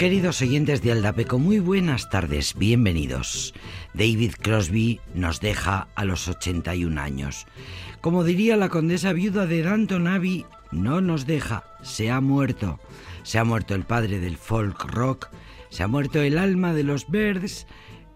Queridos 0.00 0.40
oyentes 0.40 0.80
de 0.80 0.92
Aldapeco, 0.92 1.38
muy 1.38 1.58
buenas 1.58 2.08
tardes, 2.08 2.54
bienvenidos. 2.54 3.52
David 3.92 4.32
Crosby 4.40 4.98
nos 5.14 5.40
deja 5.40 5.88
a 5.94 6.06
los 6.06 6.26
81 6.26 6.98
años. 6.98 7.46
Como 8.00 8.24
diría 8.24 8.56
la 8.56 8.70
condesa 8.70 9.12
viuda 9.12 9.44
de 9.44 9.62
Danton 9.62 10.06
Abbey, 10.06 10.46
no 10.72 11.02
nos 11.02 11.26
deja, 11.26 11.64
se 11.82 12.10
ha 12.10 12.22
muerto. 12.22 12.80
Se 13.24 13.38
ha 13.38 13.44
muerto 13.44 13.74
el 13.74 13.84
padre 13.84 14.20
del 14.20 14.38
folk 14.38 14.84
rock, 14.84 15.28
se 15.68 15.82
ha 15.82 15.86
muerto 15.86 16.22
el 16.22 16.38
alma 16.38 16.72
de 16.72 16.84
los 16.84 17.06
Birds, 17.10 17.66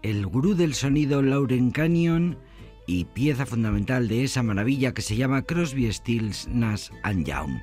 el 0.01 0.25
gurú 0.25 0.55
del 0.55 0.73
sonido 0.73 1.21
Lauren 1.21 1.69
Canyon 1.69 2.39
y 2.87 3.05
pieza 3.05 3.45
fundamental 3.45 4.07
de 4.07 4.23
esa 4.23 4.41
maravilla 4.41 4.95
que 4.95 5.03
se 5.03 5.17
llama 5.17 5.43
Crosby, 5.43 5.93
Stills, 5.93 6.47
Nash 6.47 6.89
and 7.03 7.27
Young. 7.27 7.59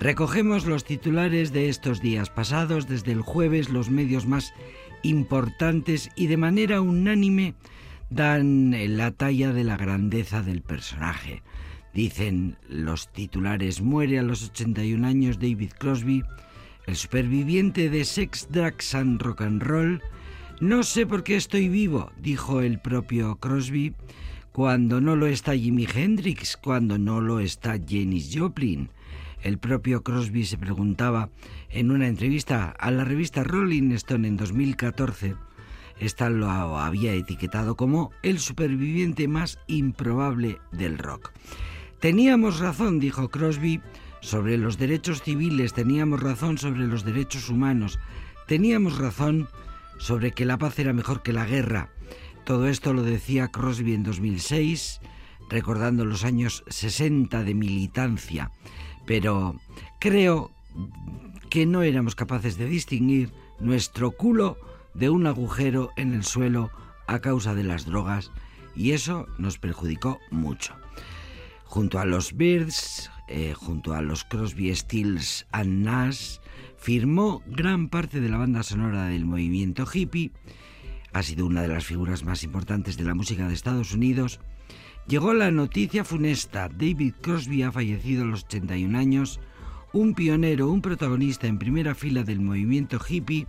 Recogemos 0.00 0.64
los 0.64 0.84
titulares 0.84 1.52
de 1.52 1.68
estos 1.68 2.00
días 2.00 2.30
pasados. 2.30 2.88
Desde 2.88 3.12
el 3.12 3.20
jueves 3.20 3.68
los 3.68 3.90
medios 3.90 4.26
más 4.26 4.54
importantes 5.02 6.10
y 6.16 6.26
de 6.26 6.38
manera 6.38 6.80
unánime 6.80 7.54
dan 8.08 8.74
la 8.96 9.10
talla 9.10 9.52
de 9.52 9.62
la 9.62 9.76
grandeza 9.76 10.40
del 10.40 10.62
personaje. 10.62 11.42
Dicen 11.92 12.56
los 12.66 13.12
titulares, 13.12 13.82
muere 13.82 14.18
a 14.18 14.22
los 14.22 14.42
81 14.42 15.06
años 15.06 15.38
David 15.38 15.72
Crosby, 15.78 16.22
el 16.86 16.96
superviviente 16.96 17.90
de 17.90 18.06
Sex, 18.06 18.48
Drugs 18.50 18.94
and 18.94 19.20
Rock 19.20 19.42
and 19.42 19.62
Roll. 19.62 20.02
No 20.62 20.82
sé 20.82 21.04
por 21.04 21.24
qué 21.24 21.36
estoy 21.36 21.68
vivo, 21.68 22.10
dijo 22.18 22.62
el 22.62 22.78
propio 22.78 23.36
Crosby, 23.36 23.94
cuando 24.52 25.02
no 25.02 25.14
lo 25.14 25.26
está 25.26 25.54
Jimi 25.54 25.86
Hendrix, 25.94 26.56
cuando 26.56 26.96
no 26.96 27.20
lo 27.20 27.38
está 27.38 27.72
Janis 27.72 28.30
Joplin. 28.34 28.88
El 29.42 29.58
propio 29.58 30.02
Crosby 30.02 30.44
se 30.44 30.58
preguntaba 30.58 31.30
en 31.70 31.90
una 31.90 32.08
entrevista 32.08 32.70
a 32.70 32.90
la 32.90 33.04
revista 33.04 33.42
Rolling 33.42 33.92
Stone 33.92 34.28
en 34.28 34.36
2014, 34.36 35.36
esta 36.00 36.30
lo 36.30 36.48
había 36.78 37.12
etiquetado 37.12 37.76
como 37.76 38.10
el 38.22 38.38
superviviente 38.38 39.28
más 39.28 39.58
improbable 39.66 40.58
del 40.72 40.96
rock. 40.96 41.30
Teníamos 42.00 42.58
razón, 42.58 42.98
dijo 42.98 43.28
Crosby, 43.28 43.82
sobre 44.22 44.56
los 44.56 44.78
derechos 44.78 45.22
civiles, 45.22 45.74
teníamos 45.74 46.22
razón 46.22 46.56
sobre 46.56 46.86
los 46.86 47.04
derechos 47.04 47.50
humanos, 47.50 47.98
teníamos 48.46 48.96
razón 48.96 49.48
sobre 49.98 50.32
que 50.32 50.46
la 50.46 50.56
paz 50.56 50.78
era 50.78 50.94
mejor 50.94 51.22
que 51.22 51.34
la 51.34 51.44
guerra. 51.44 51.90
Todo 52.46 52.66
esto 52.66 52.94
lo 52.94 53.02
decía 53.02 53.48
Crosby 53.48 53.92
en 53.92 54.02
2006, 54.02 55.00
recordando 55.50 56.06
los 56.06 56.24
años 56.24 56.64
60 56.68 57.44
de 57.44 57.54
militancia 57.54 58.50
pero 59.06 59.56
creo 59.98 60.50
que 61.50 61.66
no 61.66 61.82
éramos 61.82 62.14
capaces 62.14 62.56
de 62.56 62.66
distinguir 62.66 63.32
nuestro 63.58 64.12
culo 64.12 64.56
de 64.94 65.10
un 65.10 65.26
agujero 65.26 65.90
en 65.96 66.14
el 66.14 66.24
suelo 66.24 66.70
a 67.06 67.18
causa 67.20 67.54
de 67.54 67.64
las 67.64 67.84
drogas 67.84 68.30
y 68.74 68.92
eso 68.92 69.26
nos 69.38 69.58
perjudicó 69.58 70.20
mucho. 70.30 70.74
Junto 71.64 71.98
a 71.98 72.04
los 72.04 72.36
Birds, 72.36 73.10
eh, 73.28 73.54
junto 73.54 73.94
a 73.94 74.02
los 74.02 74.24
Crosby, 74.24 74.74
Stills 74.74 75.46
and 75.52 75.84
Nash, 75.84 76.38
firmó 76.76 77.42
gran 77.46 77.88
parte 77.88 78.20
de 78.20 78.28
la 78.28 78.38
banda 78.38 78.62
sonora 78.62 79.06
del 79.06 79.24
movimiento 79.24 79.84
hippie, 79.92 80.32
ha 81.12 81.22
sido 81.22 81.46
una 81.46 81.62
de 81.62 81.68
las 81.68 81.84
figuras 81.84 82.24
más 82.24 82.42
importantes 82.44 82.96
de 82.96 83.04
la 83.04 83.14
música 83.14 83.48
de 83.48 83.54
Estados 83.54 83.92
Unidos 83.92 84.40
Llegó 85.10 85.34
la 85.34 85.50
noticia 85.50 86.04
funesta. 86.04 86.68
David 86.68 87.14
Crosby 87.20 87.64
ha 87.64 87.72
fallecido 87.72 88.22
a 88.22 88.26
los 88.26 88.44
81 88.44 88.96
años, 88.96 89.40
un 89.92 90.14
pionero, 90.14 90.68
un 90.68 90.82
protagonista 90.82 91.48
en 91.48 91.58
primera 91.58 91.96
fila 91.96 92.22
del 92.22 92.38
movimiento 92.40 93.00
hippie, 93.08 93.48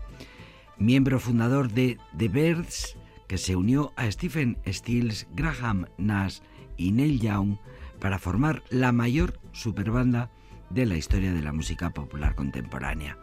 miembro 0.80 1.20
fundador 1.20 1.72
de 1.72 2.00
The 2.18 2.30
Birds, 2.30 2.98
que 3.28 3.38
se 3.38 3.56
unió 3.56 3.94
a 3.96 4.10
Stephen 4.10 4.58
Stills, 4.68 5.28
Graham 5.36 5.86
Nash 6.00 6.40
y 6.78 6.94
Neil 6.94 7.20
Young 7.20 7.58
para 8.00 8.18
formar 8.18 8.64
la 8.72 8.92
mayor 8.92 9.40
superbanda 9.52 10.32
de 10.72 10.88
la 10.88 10.98
historia 10.98 11.32
de 11.32 11.44
la 11.44 11.54
música 11.54 11.92
popular 11.92 12.34
contemporánea. 12.34 13.20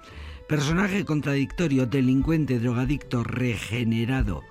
Personaje 0.49 1.05
contradictorio, 1.05 1.87
delincuente, 1.87 2.61
drogadicto, 2.61 3.25
regenerado 3.25 4.43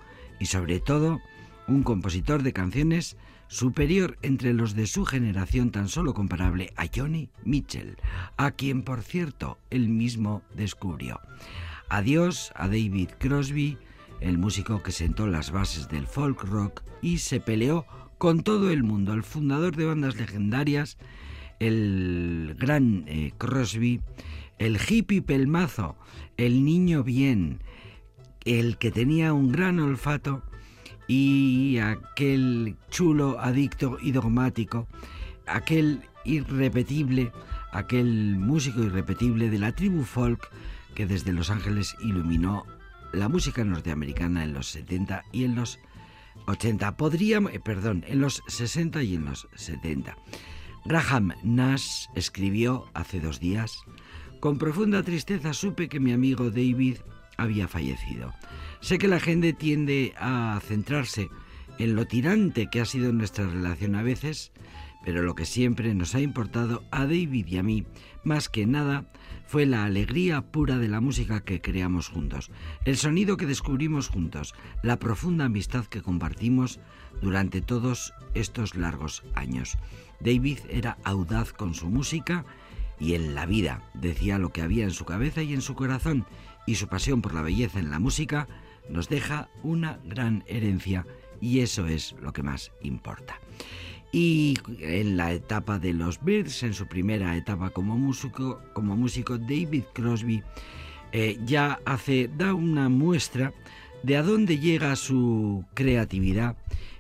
y 0.41 0.47
sobre 0.47 0.81
todo 0.81 1.21
un 1.69 1.83
compositor 1.83 2.43
de 2.43 2.51
canciones 2.51 3.15
superior 3.47 4.17
entre 4.21 4.53
los 4.53 4.75
de 4.75 4.87
su 4.87 5.05
generación 5.05 5.71
tan 5.71 5.87
solo 5.87 6.13
comparable 6.13 6.73
a 6.75 6.85
Johnny 6.93 7.29
Mitchell, 7.43 7.97
a 8.37 8.51
quien 8.51 8.83
por 8.83 9.01
cierto 9.01 9.57
él 9.69 9.89
mismo 9.89 10.41
descubrió. 10.55 11.19
Adiós 11.89 12.51
a 12.55 12.67
David 12.67 13.09
Crosby, 13.17 13.77
el 14.19 14.37
músico 14.37 14.83
que 14.83 14.91
sentó 14.91 15.27
las 15.27 15.51
bases 15.51 15.87
del 15.89 16.07
folk 16.07 16.43
rock 16.43 16.81
y 17.01 17.19
se 17.19 17.39
peleó 17.39 17.85
con 18.17 18.41
todo 18.41 18.71
el 18.71 18.83
mundo, 18.83 19.13
el 19.13 19.23
fundador 19.23 19.75
de 19.75 19.85
bandas 19.85 20.15
legendarias, 20.15 20.97
el 21.59 22.55
gran 22.57 23.05
eh, 23.07 23.31
Crosby, 23.37 24.01
el 24.57 24.77
hippie 24.77 25.21
pelmazo, 25.21 25.95
el 26.35 26.65
niño 26.65 27.03
bien, 27.03 27.59
el 28.43 28.77
que 28.77 28.91
tenía 28.91 29.33
un 29.33 29.51
gran 29.51 29.79
olfato 29.79 30.43
y 31.07 31.77
aquel 31.79 32.75
chulo, 32.89 33.39
adicto 33.39 33.97
y 34.01 34.11
dogmático, 34.11 34.87
aquel 35.45 36.01
irrepetible, 36.25 37.31
aquel 37.71 38.37
músico 38.37 38.83
irrepetible 38.83 39.49
de 39.49 39.59
la 39.59 39.71
tribu 39.71 40.03
folk 40.03 40.49
que 40.95 41.05
desde 41.05 41.31
Los 41.31 41.49
Ángeles 41.49 41.95
iluminó 42.01 42.65
la 43.13 43.29
música 43.29 43.63
norteamericana 43.63 44.43
en 44.43 44.53
los 44.53 44.67
70 44.67 45.23
y 45.31 45.45
en 45.45 45.55
los 45.55 45.79
80. 46.47 46.97
Podríamos, 46.97 47.53
eh, 47.53 47.59
perdón, 47.59 48.03
en 48.07 48.19
los 48.19 48.43
60 48.47 49.03
y 49.03 49.15
en 49.15 49.25
los 49.25 49.47
70. 49.55 50.17
Graham 50.85 51.33
Nash 51.43 52.07
escribió 52.15 52.85
hace 52.93 53.19
dos 53.19 53.39
días, 53.39 53.79
con 54.39 54.57
profunda 54.57 55.03
tristeza 55.03 55.53
supe 55.53 55.89
que 55.89 55.99
mi 55.99 56.13
amigo 56.13 56.49
David 56.49 56.97
había 57.37 57.67
fallecido. 57.67 58.33
Sé 58.81 58.97
que 58.97 59.07
la 59.07 59.19
gente 59.19 59.53
tiende 59.53 60.13
a 60.17 60.59
centrarse 60.63 61.29
en 61.79 61.95
lo 61.95 62.05
tirante 62.05 62.69
que 62.69 62.81
ha 62.81 62.85
sido 62.85 63.11
nuestra 63.13 63.47
relación 63.47 63.95
a 63.95 64.03
veces, 64.03 64.51
pero 65.05 65.21
lo 65.21 65.35
que 65.35 65.45
siempre 65.45 65.93
nos 65.93 66.15
ha 66.15 66.19
importado 66.19 66.83
a 66.91 67.01
David 67.01 67.47
y 67.47 67.57
a 67.57 67.63
mí, 67.63 67.85
más 68.23 68.49
que 68.49 68.65
nada, 68.65 69.05
fue 69.45 69.65
la 69.65 69.85
alegría 69.85 70.41
pura 70.41 70.77
de 70.77 70.89
la 70.89 70.99
música 70.99 71.39
que 71.39 71.61
creamos 71.61 72.09
juntos, 72.09 72.51
el 72.83 72.97
sonido 72.97 73.37
que 73.37 73.45
descubrimos 73.45 74.09
juntos, 74.09 74.53
la 74.83 74.99
profunda 74.99 75.45
amistad 75.45 75.85
que 75.85 76.01
compartimos 76.01 76.79
durante 77.21 77.61
todos 77.61 78.13
estos 78.33 78.75
largos 78.75 79.23
años. 79.35 79.77
David 80.19 80.59
era 80.69 80.97
audaz 81.03 81.53
con 81.53 81.73
su 81.73 81.89
música 81.89 82.43
y 82.99 83.13
en 83.13 83.35
la 83.35 83.45
vida 83.45 83.83
decía 83.93 84.39
lo 84.39 84.49
que 84.49 84.61
había 84.61 84.83
en 84.83 84.91
su 84.91 85.05
cabeza 85.05 85.41
y 85.41 85.53
en 85.53 85.61
su 85.61 85.75
corazón, 85.75 86.25
y 86.67 86.75
su 86.75 86.87
pasión 86.87 87.23
por 87.23 87.33
la 87.33 87.41
belleza 87.41 87.79
en 87.79 87.89
la 87.89 87.97
música 87.97 88.47
nos 88.89 89.09
deja 89.09 89.49
una 89.63 89.99
gran 90.05 90.43
herencia 90.45 91.07
y 91.41 91.61
eso 91.61 91.87
es 91.87 92.15
lo 92.21 92.33
que 92.33 92.43
más 92.43 92.71
importa. 92.81 93.39
Y 94.11 94.57
en 94.79 95.17
la 95.17 95.33
etapa 95.33 95.79
de 95.79 95.93
los 95.93 96.23
Birds, 96.23 96.63
en 96.63 96.73
su 96.73 96.87
primera 96.87 97.35
etapa 97.35 97.71
como 97.71 97.97
músico, 97.97 98.61
como 98.73 98.95
músico 98.95 99.37
David 99.37 99.83
Crosby 99.93 100.43
eh, 101.11 101.39
ya 101.45 101.79
hace, 101.85 102.29
da 102.37 102.53
una 102.53 102.89
muestra 102.89 103.53
de 104.03 104.17
a 104.17 104.23
dónde 104.23 104.59
llega 104.59 104.95
su 104.95 105.65
creatividad 105.73 106.57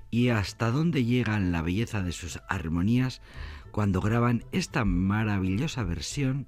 y 0.09 0.29
hasta 0.29 0.71
dónde 0.71 1.03
llega 1.03 1.39
la 1.39 1.61
belleza 1.61 2.01
de 2.01 2.11
sus 2.11 2.39
armonías 2.47 3.21
cuando 3.71 4.01
graban 4.01 4.43
esta 4.51 4.85
maravillosa 4.85 5.83
versión 5.83 6.47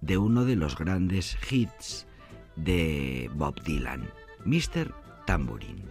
de 0.00 0.18
uno 0.18 0.44
de 0.44 0.56
los 0.56 0.76
grandes 0.76 1.36
hits 1.50 2.07
de 2.64 3.30
Bob 3.34 3.60
Dylan. 3.62 4.10
Mr. 4.44 4.92
Tambourine. 5.26 5.84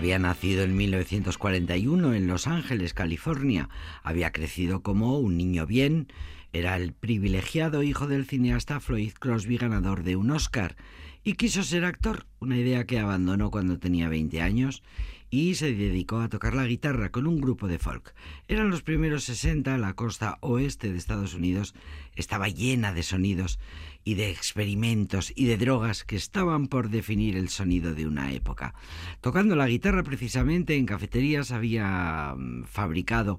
Había 0.00 0.18
nacido 0.18 0.62
en 0.62 0.74
1941 0.78 2.14
en 2.14 2.26
Los 2.26 2.46
Ángeles, 2.46 2.94
California. 2.94 3.68
Había 4.02 4.32
crecido 4.32 4.82
como 4.82 5.18
un 5.18 5.36
niño 5.36 5.66
bien. 5.66 6.08
Era 6.54 6.76
el 6.78 6.94
privilegiado 6.94 7.82
hijo 7.82 8.06
del 8.06 8.24
cineasta 8.24 8.80
Floyd 8.80 9.12
Crosby, 9.20 9.58
ganador 9.58 10.02
de 10.02 10.16
un 10.16 10.30
Oscar. 10.30 10.76
Y 11.22 11.34
quiso 11.34 11.62
ser 11.62 11.84
actor, 11.84 12.24
una 12.38 12.56
idea 12.56 12.86
que 12.86 12.98
abandonó 12.98 13.50
cuando 13.50 13.78
tenía 13.78 14.08
20 14.08 14.40
años 14.40 14.82
y 15.30 15.54
se 15.54 15.72
dedicó 15.72 16.18
a 16.18 16.28
tocar 16.28 16.54
la 16.54 16.66
guitarra 16.66 17.10
con 17.10 17.26
un 17.26 17.40
grupo 17.40 17.68
de 17.68 17.78
folk. 17.78 18.14
Eran 18.48 18.68
los 18.68 18.82
primeros 18.82 19.24
60, 19.24 19.78
la 19.78 19.94
costa 19.94 20.38
oeste 20.40 20.90
de 20.90 20.98
Estados 20.98 21.34
Unidos 21.34 21.74
estaba 22.16 22.48
llena 22.48 22.92
de 22.92 23.04
sonidos 23.04 23.60
y 24.02 24.14
de 24.14 24.30
experimentos 24.30 25.32
y 25.36 25.46
de 25.46 25.56
drogas 25.56 26.04
que 26.04 26.16
estaban 26.16 26.66
por 26.66 26.90
definir 26.90 27.36
el 27.36 27.48
sonido 27.48 27.94
de 27.94 28.06
una 28.06 28.32
época. 28.32 28.74
Tocando 29.20 29.54
la 29.54 29.68
guitarra 29.68 30.02
precisamente 30.02 30.76
en 30.76 30.86
cafeterías 30.86 31.52
había 31.52 32.34
mm, 32.36 32.64
fabricado 32.64 33.38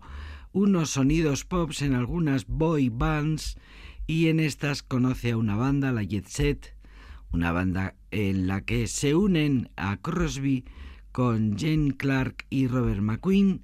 unos 0.53 0.91
sonidos 0.91 1.43
pops 1.43 1.81
en 1.81 1.93
algunas 1.93 2.47
boy 2.47 2.89
bands 2.89 3.57
y 4.07 4.27
en 4.27 4.39
estas 4.39 4.81
conoce 4.81 5.31
a 5.31 5.37
una 5.37 5.55
banda, 5.55 5.91
la 5.91 6.03
Jet 6.03 6.27
Set, 6.27 6.75
una 7.31 7.51
banda 7.51 7.95
en 8.11 8.47
la 8.47 8.61
que 8.61 8.87
se 8.87 9.15
unen 9.15 9.69
a 9.75 9.97
Crosby 9.97 10.65
con 11.11 11.57
Jane 11.57 11.95
Clark 11.97 12.45
y 12.49 12.67
Robert 12.67 13.01
McQueen, 13.01 13.63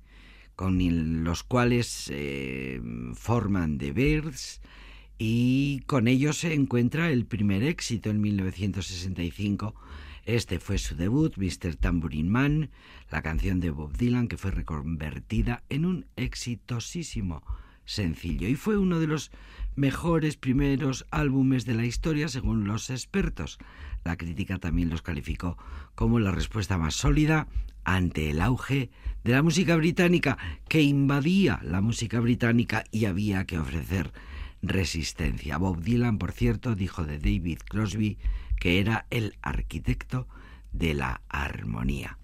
con 0.56 1.24
los 1.24 1.44
cuales 1.44 2.10
eh, 2.14 2.82
forman 3.14 3.78
The 3.78 3.92
Birds, 3.92 4.62
y 5.18 5.82
con 5.88 6.08
ellos 6.08 6.38
se 6.38 6.54
encuentra 6.54 7.10
el 7.10 7.26
primer 7.26 7.64
éxito 7.64 8.10
en 8.10 8.22
1965. 8.22 9.74
Este 10.26 10.60
fue 10.60 10.78
su 10.78 10.96
debut, 10.96 11.38
Mr. 11.38 11.76
Tambourine 11.76 12.30
Man, 12.30 12.70
la 13.10 13.22
canción 13.22 13.60
de 13.60 13.72
Bob 13.72 13.96
Dylan 13.96 14.28
que 14.28 14.38
fue 14.38 14.52
reconvertida 14.52 15.64
en 15.70 15.86
un 15.86 16.06
exitosísimo 16.18 17.44
sencillo 17.86 18.48
y 18.48 18.56
fue 18.56 18.78
uno 18.78 19.00
de 19.00 19.08
los 19.08 19.32
mejores 19.76 20.36
primeros 20.36 21.06
álbumes 21.12 21.66
de 21.66 21.76
la 21.76 21.86
historia 21.86 22.28
según 22.28 22.68
los 22.68 22.90
expertos. 22.90 23.58
La 24.08 24.16
crítica 24.16 24.58
también 24.58 24.90
los 24.90 25.02
calificó 25.02 25.58
como 25.94 26.18
la 26.20 26.32
respuesta 26.32 26.78
más 26.78 26.96
sólida 26.96 27.50
ante 27.84 28.30
el 28.30 28.40
auge 28.40 28.90
de 29.26 29.34
la 29.34 29.44
música 29.44 29.76
británica 29.76 30.38
que 30.70 30.82
invadía 30.82 31.60
la 31.62 31.82
música 31.82 32.22
británica 32.22 32.86
y 32.90 33.04
había 33.04 33.44
que 33.44 33.60
ofrecer 33.60 34.14
resistencia. 34.62 35.58
Bob 35.58 35.82
Dylan, 35.82 36.20
por 36.20 36.32
cierto, 36.32 36.74
dijo 36.74 37.04
de 37.04 37.20
David 37.20 37.60
Crosby 37.68 38.18
que 38.58 38.80
era 38.80 39.08
el 39.10 39.36
arquitecto 39.42 40.26
de 40.72 40.94
la 40.94 41.20
armonía. 41.28 42.18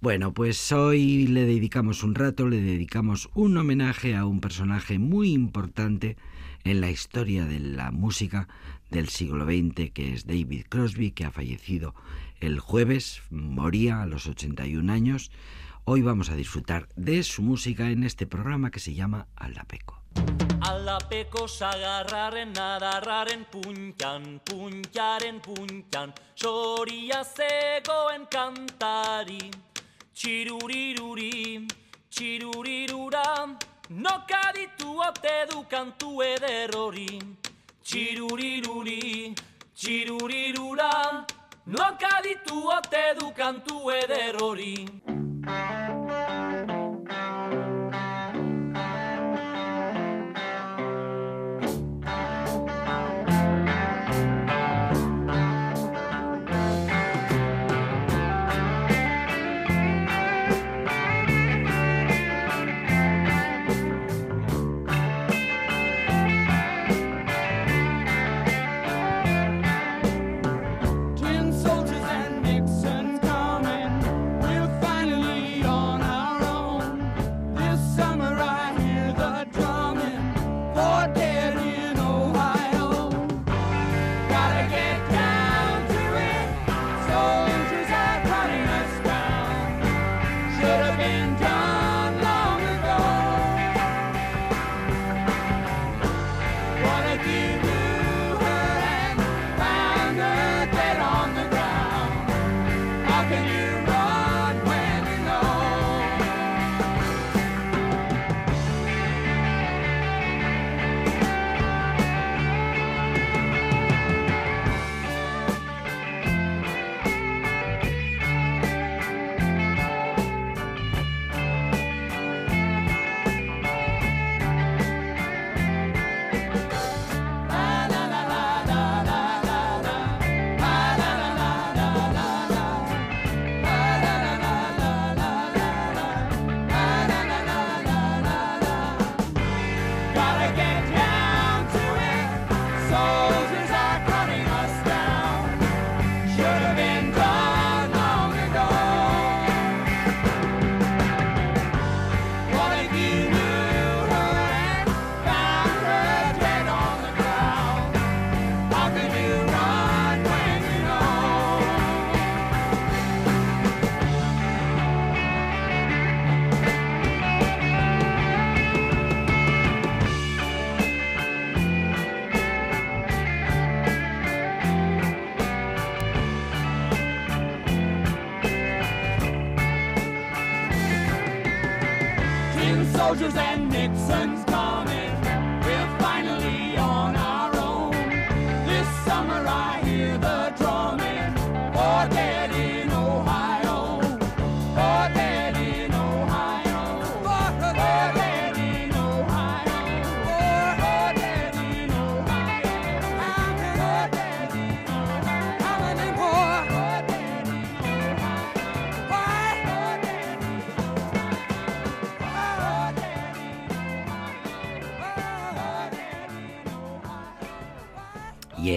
Bueno, 0.00 0.34
pues 0.34 0.72
hoy 0.72 1.28
le 1.28 1.46
dedicamos 1.46 2.02
un 2.02 2.16
rato, 2.16 2.48
le 2.48 2.60
dedicamos 2.60 3.30
un 3.34 3.56
homenaje 3.56 4.16
a 4.16 4.26
un 4.26 4.40
personaje 4.40 4.98
muy 4.98 5.30
importante 5.30 6.16
en 6.64 6.80
la 6.80 6.90
historia 6.90 7.44
de 7.44 7.60
la 7.60 7.92
música 7.92 8.48
del 8.90 9.08
siglo 9.08 9.44
XX, 9.44 9.90
que 9.92 10.12
es 10.14 10.26
David 10.26 10.66
Crosby, 10.68 11.12
que 11.12 11.24
ha 11.24 11.30
fallecido 11.30 11.94
el 12.40 12.58
jueves, 12.58 13.22
moría 13.30 14.02
a 14.02 14.06
los 14.06 14.26
81 14.26 14.92
años. 14.92 15.30
Hoy 15.84 16.02
vamos 16.02 16.30
a 16.30 16.36
disfrutar 16.36 16.88
de 16.96 17.22
su 17.22 17.42
música 17.42 17.90
en 17.90 18.04
este 18.04 18.26
programa 18.26 18.70
que 18.70 18.80
se 18.80 18.94
llama 18.94 19.26
Alapeco. 19.36 20.00
Alapeko 20.60 21.48
sagarraren 21.48 22.56
adarraren 22.58 23.46
puntan, 23.50 24.40
puntaren 24.44 25.40
puntan, 25.40 26.12
soria 26.34 27.24
zegoen 27.24 28.26
kantari, 28.26 29.50
txiruriruri, 30.12 31.66
txirurirura, 32.10 33.56
Noka 33.90 34.52
ditu 34.54 35.00
ote 35.02 35.46
du 35.50 35.64
kantu 35.66 36.22
eder 36.22 36.70
hori 36.76 37.18
Txiruriruri, 37.82 39.34
txirurirura 39.74 40.90
Noka 41.66 42.20
ditu 42.22 42.68
ote 42.76 43.04
du 43.18 43.32
kantu 43.32 43.90
eder 43.90 44.36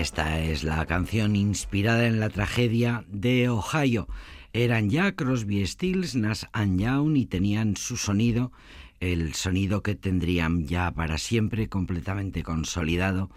esta 0.03 0.41
es 0.41 0.65
la 0.65 0.85
canción 0.85 1.37
inspirada 1.37 2.05
en 2.07 2.19
la 2.19 2.27
tragedia 2.27 3.05
de 3.07 3.47
Ohio. 3.47 4.09
Eran 4.51 4.89
ya 4.89 5.13
Crosby, 5.13 5.65
Stills, 5.65 6.13
Nash 6.15 6.43
and 6.51 6.77
Young 6.77 7.15
y 7.15 7.25
tenían 7.25 7.77
su 7.77 7.95
sonido, 7.95 8.51
el 8.99 9.33
sonido 9.33 9.81
que 9.81 9.95
tendrían 9.95 10.67
ya 10.67 10.91
para 10.91 11.17
siempre 11.17 11.69
completamente 11.69 12.43
consolidado. 12.43 13.29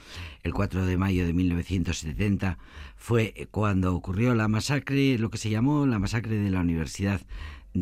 El 0.42 0.54
4 0.54 0.87
de 0.87 0.96
mayo 0.96 1.25
de 1.25 1.35
1970 1.35 2.58
fue 2.96 3.46
cuando 3.52 3.94
ocurrió 3.94 4.35
la 4.35 4.49
masacre, 4.49 5.18
lo 5.18 5.30
que 5.30 5.38
se 5.38 5.50
llamó 5.50 5.87
la 5.87 6.00
masacre 6.00 6.37
de 6.37 6.50
la 6.50 6.58
Universidad 6.58 7.20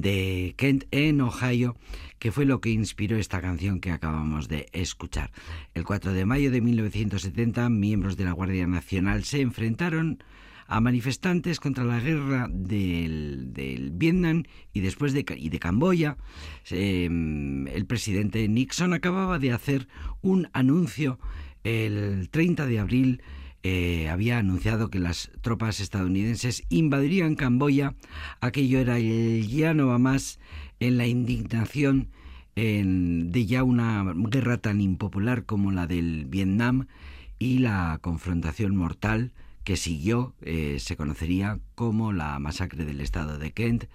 de 0.00 0.54
Kent 0.56 0.84
en 0.90 1.20
Ohio, 1.20 1.76
que 2.18 2.32
fue 2.32 2.44
lo 2.44 2.60
que 2.60 2.70
inspiró 2.70 3.16
esta 3.16 3.40
canción 3.40 3.80
que 3.80 3.90
acabamos 3.90 4.48
de 4.48 4.68
escuchar. 4.72 5.30
El 5.74 5.84
4 5.84 6.12
de 6.12 6.24
mayo 6.24 6.50
de 6.50 6.60
1970, 6.60 7.68
miembros 7.70 8.16
de 8.16 8.24
la 8.24 8.32
Guardia 8.32 8.66
Nacional 8.66 9.24
se 9.24 9.40
enfrentaron 9.40 10.22
a 10.66 10.80
manifestantes 10.80 11.60
contra 11.60 11.84
la 11.84 12.00
guerra 12.00 12.48
del, 12.50 13.52
del 13.52 13.90
Vietnam 13.90 14.44
y 14.72 14.80
después 14.80 15.12
de, 15.12 15.24
y 15.36 15.48
de 15.50 15.58
Camboya. 15.58 16.16
Eh, 16.70 17.04
el 17.04 17.86
presidente 17.86 18.48
Nixon 18.48 18.94
acababa 18.94 19.38
de 19.38 19.52
hacer 19.52 19.88
un 20.22 20.48
anuncio 20.52 21.18
el 21.62 22.28
30 22.30 22.66
de 22.66 22.78
abril 22.78 23.22
eh, 23.64 24.09
había 24.11 24.38
anunciado 24.38 24.90
que 24.90 25.00
las 25.00 25.30
tropas 25.40 25.80
estadounidenses 25.80 26.62
invadirían 26.68 27.35
Camboya. 27.35 27.94
Aquello 28.40 28.78
era 28.78 28.99
el 28.99 29.49
ya 29.49 29.75
no 29.75 29.88
va 29.88 29.99
más 29.99 30.38
en 30.80 30.99
la 30.99 31.06
indignación 31.06 32.11
de 32.54 33.47
ya 33.47 33.64
una 33.64 34.04
guerra 34.14 34.59
tan 34.59 34.80
impopular 34.80 35.44
como 35.44 35.73
la 35.73 35.88
del 35.88 36.26
Vietnam 36.26 36.87
y 37.40 37.59
la 37.59 37.99
confrontación 38.00 38.76
mortal 38.76 39.33
que 39.64 39.76
siguió 39.76 40.35
eh, 40.42 40.76
se 40.78 40.97
conocería 40.97 41.59
como 41.75 42.12
la 42.12 42.38
masacre 42.38 42.85
del 42.85 43.00
estado 43.00 43.38
de 43.38 43.52
Kent 43.52 43.87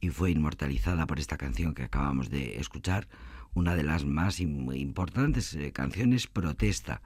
y 0.00 0.10
fue 0.10 0.30
inmortalizada 0.30 1.06
por 1.06 1.18
esta 1.18 1.36
canción 1.36 1.74
que 1.74 1.82
acabamos 1.82 2.30
de 2.30 2.58
escuchar, 2.58 3.08
una 3.54 3.74
de 3.74 3.82
las 3.82 4.04
más 4.04 4.40
importantes 4.40 5.54
eh, 5.54 5.72
canciones 5.72 6.26
protesta 6.26 7.02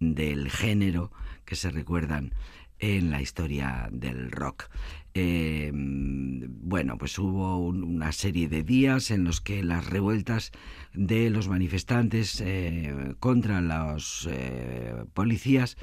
del 0.00 0.50
género 0.50 1.10
que 1.44 1.56
se 1.56 1.70
recuerdan 1.70 2.32
en 2.78 3.10
la 3.10 3.22
historia 3.22 3.88
del 3.92 4.30
rock. 4.30 4.68
Eh, 5.14 5.70
bueno, 5.72 6.98
pues 6.98 7.18
hubo 7.18 7.58
una 7.58 8.10
serie 8.10 8.48
de 8.48 8.64
días 8.64 9.12
en 9.12 9.24
los 9.24 9.40
que 9.40 9.62
las 9.62 9.86
revueltas 9.86 10.50
de 10.92 11.30
los 11.30 11.48
manifestantes 11.48 12.40
eh, 12.40 13.14
contra 13.20 13.60
los 13.60 14.28
eh, 14.30 15.04
policías 15.14 15.76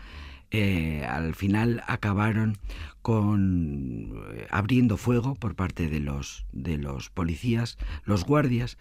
al 1.08 1.34
final 1.34 1.82
acabaron 1.88 2.58
con 3.01 4.22
abriendo 4.50 4.98
fuego 4.98 5.34
por 5.34 5.56
parte 5.56 5.88
de 5.88 6.01
los 6.01 6.46
de 6.51 6.77
los 6.77 7.10
policías, 7.10 7.77
los 8.03 8.25
guardias 8.25 8.77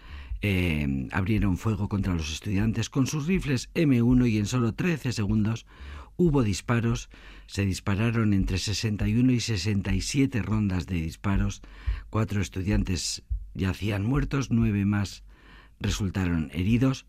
abrieron 1.12 1.56
fuego 1.56 1.88
contra 1.88 2.14
los 2.14 2.32
estudiantes. 2.32 2.90
Con 2.90 3.06
sus 3.06 3.26
rifles 3.26 3.70
M1 3.74 4.30
y 4.30 4.38
en 4.38 4.46
solo 4.46 4.74
13 4.74 5.12
segundos 5.12 5.66
Hubo 6.22 6.42
disparos, 6.42 7.08
se 7.46 7.64
dispararon 7.64 8.34
entre 8.34 8.58
61 8.58 9.32
y 9.32 9.40
67 9.40 10.42
rondas 10.42 10.84
de 10.84 10.96
disparos, 10.96 11.62
cuatro 12.10 12.42
estudiantes 12.42 13.22
yacían 13.54 14.04
muertos, 14.04 14.50
nueve 14.50 14.84
más 14.84 15.24
resultaron 15.80 16.50
heridos. 16.52 17.06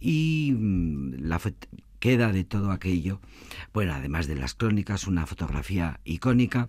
Y 0.00 0.52
mm, 0.54 1.14
la 1.20 1.40
queda 1.98 2.30
de 2.30 2.44
todo 2.44 2.72
aquello, 2.72 3.22
bueno, 3.72 3.94
además 3.94 4.26
de 4.26 4.36
las 4.36 4.54
crónicas, 4.54 5.06
una 5.06 5.24
fotografía 5.24 6.00
icónica 6.04 6.68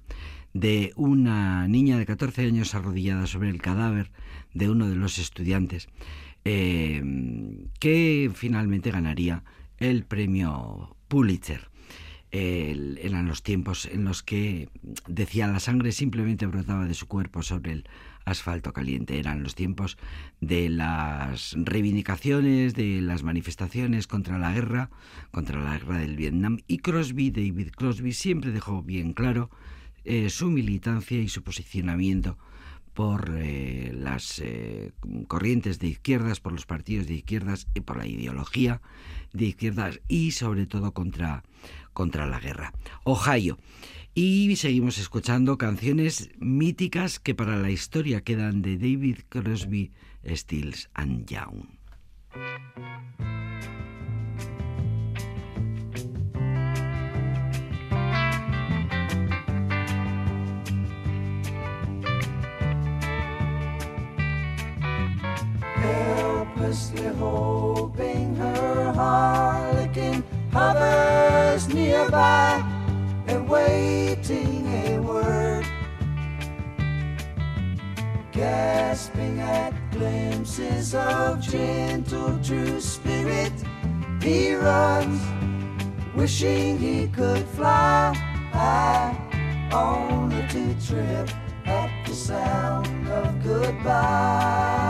de 0.55 0.93
una 0.95 1.67
niña 1.67 1.97
de 1.97 2.05
14 2.05 2.43
años 2.43 2.73
arrodillada 2.75 3.27
sobre 3.27 3.49
el 3.49 3.61
cadáver 3.61 4.09
de 4.53 4.69
uno 4.69 4.87
de 4.87 4.95
los 4.95 5.17
estudiantes, 5.17 5.89
eh, 6.45 7.03
que 7.77 8.31
finalmente 8.33 8.89
ganaría 8.89 9.43
el 9.79 10.05
premio 10.05 10.95
Pulitzer. 11.09 11.69
eran 12.31 13.27
los 13.27 13.43
tiempos 13.43 13.85
en 13.85 14.05
los 14.05 14.23
que 14.23 14.69
decía 15.07 15.47
la 15.47 15.59
sangre 15.59 15.91
simplemente 15.91 16.45
brotaba 16.45 16.85
de 16.85 16.93
su 16.93 17.07
cuerpo 17.07 17.43
sobre 17.43 17.73
el 17.73 17.89
asfalto 18.23 18.71
caliente. 18.71 19.19
Eran 19.19 19.43
los 19.43 19.55
tiempos 19.55 19.97
de 20.39 20.69
las 20.69 21.53
reivindicaciones, 21.57 22.75
de 22.75 23.01
las 23.01 23.23
manifestaciones 23.23 24.07
contra 24.07 24.39
la 24.39 24.53
guerra, 24.53 24.89
contra 25.31 25.61
la 25.61 25.73
guerra 25.73 25.97
del 25.97 26.15
Vietnam. 26.15 26.59
Y 26.67 26.77
Crosby, 26.77 27.29
David 27.31 27.71
Crosby, 27.75 28.13
siempre 28.13 28.51
dejó 28.51 28.81
bien 28.83 29.11
claro 29.11 29.49
eh, 30.05 30.29
su 30.29 30.49
militancia 30.49 31.19
y 31.19 31.27
su 31.27 31.43
posicionamiento 31.43 32.37
por 32.93 33.35
eh, 33.37 33.91
las 33.93 34.39
eh, 34.39 34.93
corrientes 35.27 35.79
de 35.79 35.87
izquierdas, 35.87 36.39
por 36.39 36.53
los 36.53 36.65
partidos 36.65 37.07
de 37.07 37.15
izquierdas 37.15 37.67
y 37.75 37.81
por 37.81 37.97
la 37.97 38.07
ideología 38.07 38.81
de 39.33 39.45
izquierdas 39.45 39.99
y 40.07 40.31
sobre 40.31 40.65
todo 40.65 40.93
contra, 40.93 41.43
contra 41.93 42.25
la 42.25 42.39
guerra. 42.39 42.73
Ohio. 43.03 43.57
Y 44.13 44.55
seguimos 44.55 44.97
escuchando 44.97 45.57
canciones 45.57 46.29
míticas 46.39 47.19
que 47.19 47.35
para 47.35 47.57
la 47.57 47.69
historia 47.69 48.21
quedan 48.21 48.61
de 48.61 48.77
David 48.77 49.17
Crosby, 49.27 49.91
Stills 50.25 50.89
and 50.93 51.25
Young. 51.25 51.65
Helplessly 66.65 67.07
hoping 67.19 68.35
her 68.35 68.91
harlequin 68.93 70.23
hovers 70.51 71.67
nearby, 71.67 72.63
and 73.27 73.47
waiting 73.47 74.65
a 74.67 74.99
word, 74.99 75.65
gasping 78.31 79.39
at 79.39 79.73
glimpses 79.91 80.95
of 80.95 81.39
gentle 81.39 82.39
true 82.43 82.81
spirit. 82.81 83.53
He 84.21 84.55
runs, 84.55 85.21
wishing 86.15 86.79
he 86.79 87.07
could 87.09 87.45
fly 87.49 88.13
high, 88.51 89.13
only 89.71 90.47
to 90.47 90.73
trip 90.87 91.29
at 91.65 91.91
the 92.07 92.13
sound 92.13 93.07
of 93.07 93.43
goodbye. 93.43 94.84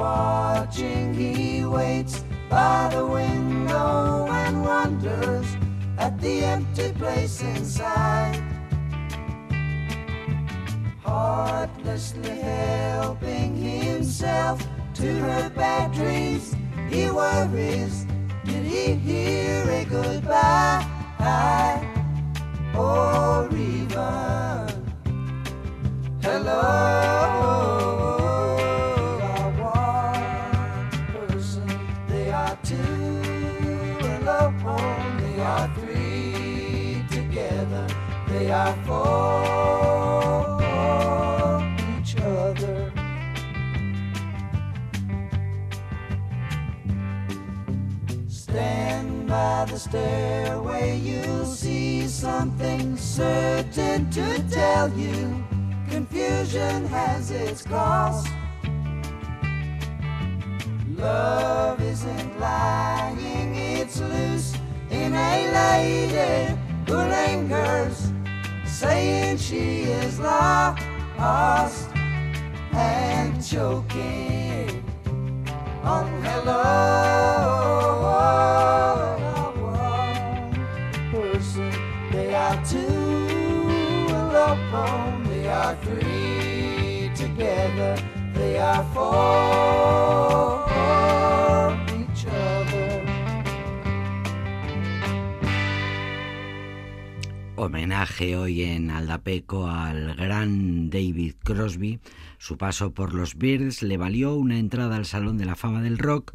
Watching, 0.00 1.12
he 1.12 1.64
waits 1.66 2.24
by 2.48 2.88
the 2.90 3.06
window 3.06 4.26
and 4.30 4.64
wonders 4.64 5.46
at 5.98 6.18
the 6.20 6.42
empty 6.42 6.90
place 6.92 7.42
inside. 7.42 8.42
Heartlessly 11.04 12.38
helping 12.38 13.54
himself 13.56 14.66
to 14.94 15.06
her 15.28 15.50
bad 15.50 15.92
dreams, 15.92 16.56
he 16.88 17.10
worries. 17.10 18.06
Did 18.44 18.64
he 18.64 18.94
hear 18.94 19.70
a 19.70 19.84
goodbye? 19.84 20.86
Or 22.74 23.46
even 23.52 24.68
hello? 26.22 27.79
Are 38.50 38.74
for 38.84 40.40
each 41.98 42.16
other. 42.16 42.92
Stand 48.28 49.28
by 49.28 49.64
the 49.70 49.78
stairway, 49.78 50.98
you'll 50.98 51.44
see 51.44 52.08
something 52.08 52.96
certain 52.96 54.10
to 54.10 54.42
tell 54.50 54.88
you. 54.98 55.44
Confusion 55.88 56.86
has 56.86 57.30
its 57.30 57.62
cost. 57.62 58.28
Love 60.96 61.80
isn't 61.82 62.40
lying, 62.40 63.54
it's 63.54 64.00
loose 64.00 64.54
in 64.90 65.14
a 65.14 65.50
lady 65.52 66.56
who 66.86 66.96
lingers, 66.96 68.12
saying 68.80 69.36
she 69.36 69.82
is 69.82 70.18
lost 70.18 71.90
and 72.72 73.44
choking 73.44 74.82
on 75.84 76.06
hello. 76.22 76.62
One 79.60 80.54
person, 81.12 81.70
they 82.10 82.34
are 82.34 82.56
two 82.64 84.06
alone, 84.08 85.24
they 85.24 85.46
are 85.50 85.76
three 85.84 87.10
together, 87.14 88.02
they 88.32 88.56
are 88.58 88.84
for 88.94 90.59
Homenaje 97.62 98.38
hoy 98.38 98.62
en 98.62 98.90
Aldapeco 98.90 99.68
al 99.68 100.14
gran 100.14 100.88
David 100.88 101.34
Crosby. 101.44 102.00
Su 102.38 102.56
paso 102.56 102.94
por 102.94 103.12
los 103.12 103.36
Beatles 103.36 103.82
le 103.82 103.98
valió 103.98 104.34
una 104.34 104.58
entrada 104.58 104.96
al 104.96 105.04
Salón 105.04 105.36
de 105.36 105.44
la 105.44 105.56
Fama 105.56 105.82
del 105.82 105.98
Rock. 105.98 106.32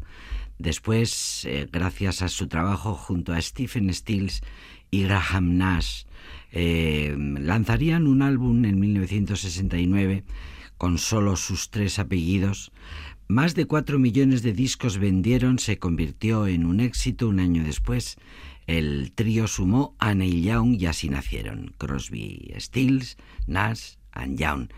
Después, 0.60 1.44
eh, 1.44 1.66
gracias 1.72 2.22
a 2.22 2.28
su 2.28 2.46
trabajo 2.46 2.94
junto 2.94 3.32
a 3.32 3.42
Stephen 3.42 3.92
Stills 3.92 4.40
y 4.92 5.02
Graham 5.02 5.56
Nash, 5.56 6.04
eh, 6.52 7.16
lanzarían 7.18 8.06
un 8.06 8.22
álbum 8.22 8.64
en 8.64 8.78
1969 8.78 10.22
con 10.78 10.96
solo 10.96 11.34
sus 11.34 11.70
tres 11.70 11.98
apellidos. 11.98 12.70
Más 13.26 13.56
de 13.56 13.66
cuatro 13.66 13.98
millones 13.98 14.44
de 14.44 14.52
discos 14.52 14.98
vendieron, 14.98 15.58
se 15.58 15.80
convirtió 15.80 16.46
en 16.46 16.64
un 16.64 16.78
éxito 16.78 17.28
un 17.28 17.40
año 17.40 17.64
después. 17.64 18.16
El 18.66 19.12
trío 19.12 19.46
sumó 19.46 19.94
a 19.98 20.14
Neil 20.14 20.42
Young 20.42 20.80
y 20.80 20.86
así 20.86 21.08
nacieron 21.08 21.72
Crosby, 21.78 22.52
Stills, 22.58 23.16
Nash 23.46 23.94
and 24.12 24.38
Young. 24.38 24.68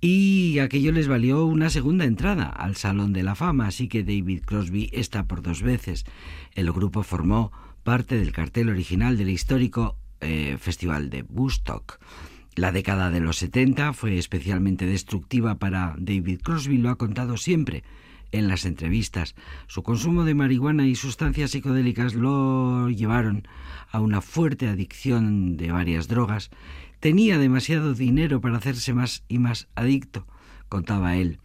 Y 0.00 0.58
aquello 0.58 0.92
les 0.92 1.08
valió 1.08 1.44
una 1.44 1.70
segunda 1.70 2.04
entrada 2.04 2.48
al 2.48 2.76
Salón 2.76 3.12
de 3.12 3.22
la 3.22 3.34
Fama, 3.34 3.66
así 3.66 3.88
que 3.88 4.04
David 4.04 4.42
Crosby 4.44 4.90
está 4.92 5.24
por 5.24 5.42
dos 5.42 5.62
veces. 5.62 6.04
El 6.52 6.70
grupo 6.72 7.02
formó 7.02 7.52
parte 7.82 8.18
del 8.18 8.32
cartel 8.32 8.68
original 8.68 9.16
del 9.16 9.30
histórico 9.30 9.96
eh, 10.20 10.56
Festival 10.58 11.10
de 11.10 11.22
Woodstock. 11.22 11.98
La 12.54 12.72
década 12.72 13.10
de 13.10 13.20
los 13.20 13.36
70 13.36 13.92
fue 13.92 14.16
especialmente 14.16 14.86
destructiva 14.86 15.56
para 15.56 15.94
David 15.98 16.40
Crosby, 16.42 16.78
lo 16.78 16.88
ha 16.90 16.96
contado 16.96 17.36
siempre 17.36 17.84
en 18.32 18.48
las 18.48 18.64
entrevistas. 18.64 19.34
Su 19.66 19.82
consumo 19.82 20.24
de 20.24 20.34
marihuana 20.34 20.86
y 20.86 20.94
sustancias 20.94 21.52
psicodélicas 21.52 22.14
lo 22.14 22.88
llevaron 22.90 23.46
a 23.90 24.00
una 24.00 24.20
fuerte 24.20 24.68
adicción 24.68 25.56
de 25.56 25.72
varias 25.72 26.08
drogas. 26.08 26.50
Tenía 27.00 27.38
demasiado 27.38 27.94
dinero 27.94 28.40
para 28.40 28.56
hacerse 28.56 28.92
más 28.94 29.24
y 29.28 29.38
más 29.38 29.68
adicto, 29.74 30.26
contaba 30.68 31.16
él. 31.16 31.38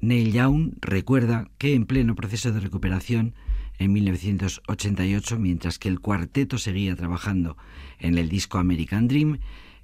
Neil 0.00 0.32
Young 0.32 0.72
recuerda 0.80 1.48
que 1.58 1.74
en 1.74 1.86
pleno 1.86 2.14
proceso 2.14 2.52
de 2.52 2.60
recuperación 2.60 3.34
en 3.78 3.92
1988, 3.92 5.38
mientras 5.38 5.78
que 5.78 5.88
el 5.88 6.00
cuarteto 6.00 6.58
seguía 6.58 6.96
trabajando 6.96 7.56
en 7.98 8.18
el 8.18 8.28
disco 8.28 8.58
American 8.58 9.08
Dream, 9.08 9.38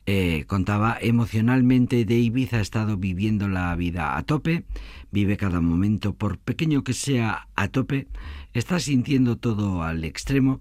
eh, 0.07 0.45
contaba 0.47 0.99
emocionalmente 1.01 2.05
David 2.05 2.55
ha 2.55 2.61
estado 2.61 2.97
viviendo 2.97 3.49
la 3.49 3.75
vida 3.77 4.17
a 4.17 4.23
tope, 4.23 4.65
vive 5.11 5.37
cada 5.37 5.61
momento, 5.61 6.15
por 6.15 6.39
pequeño 6.39 6.83
que 6.83 6.93
sea 6.93 7.49
a 7.55 7.69
tope, 7.69 8.09
está 8.53 8.81
sintiendo 8.81 9.37
todo 9.37 9.83
al 9.83 10.05
extremo 10.05 10.61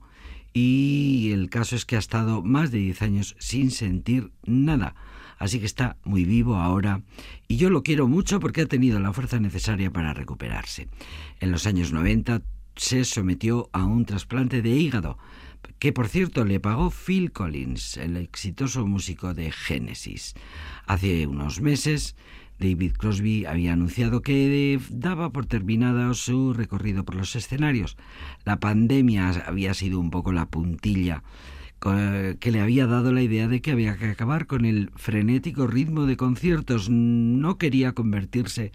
y 0.54 1.32
el 1.32 1.50
caso 1.50 1.76
es 1.76 1.86
que 1.86 1.96
ha 1.96 2.00
estado 2.00 2.44
más 2.44 2.72
de 2.72 2.80
10 2.80 3.02
años 3.02 3.36
sin 3.40 3.72
sentir 3.72 4.32
nada. 4.46 4.96
Así 5.40 5.60
que 5.60 5.66
está 5.66 5.98
muy 6.04 6.24
vivo 6.24 6.58
ahora 6.58 7.02
y 7.48 7.58
yo 7.58 7.72
lo 7.72 7.82
quiero 7.82 8.08
mucho 8.08 8.40
porque 8.40 8.62
ha 8.62 8.66
tenido 8.68 9.00
la 9.00 9.12
fuerza 9.12 9.40
necesaria 9.40 9.90
para 9.90 10.14
recuperarse. 10.14 10.88
En 11.40 11.52
los 11.52 11.66
años 11.66 11.92
90 11.92 12.44
se 12.76 13.06
sometió 13.06 13.70
a 13.74 13.86
un 13.86 14.06
trasplante 14.06 14.62
de 14.62 14.70
hígado, 14.70 15.18
que 15.82 15.92
por 15.92 16.10
cierto 16.10 16.46
le 16.46 16.60
pagó 16.60 16.92
Phil 16.92 17.32
Collins, 17.32 17.98
el 17.98 18.16
exitoso 18.16 18.86
músico 18.86 19.34
de 19.34 19.52
Genesis. 19.52 20.36
Hace 20.86 21.26
unos 21.26 21.60
meses, 21.60 22.16
David 22.60 22.92
Crosby 22.92 23.46
había 23.48 23.74
anunciado 23.74 24.22
que 24.22 24.80
daba 24.92 25.32
por 25.32 25.48
terminado 25.48 26.14
su 26.14 26.54
recorrido 26.54 27.04
por 27.04 27.16
los 27.16 27.36
escenarios. 27.36 27.98
La 28.46 28.60
pandemia 28.60 29.30
había 29.48 29.74
sido 29.74 30.00
un 30.00 30.12
poco 30.12 30.32
la 30.32 30.46
puntilla 30.46 31.24
que 31.80 32.52
le 32.52 32.62
había 32.62 32.86
dado 32.86 33.12
la 33.12 33.24
idea 33.24 33.48
de 33.48 33.64
que 33.64 33.72
había 33.72 33.98
que 33.98 34.06
acabar 34.06 34.46
con 34.46 34.66
el 34.66 34.92
frenético 34.98 35.66
ritmo 35.66 36.06
de 36.06 36.16
conciertos. 36.16 36.92
No 36.92 37.58
quería 37.58 37.94
convertirse 37.94 38.72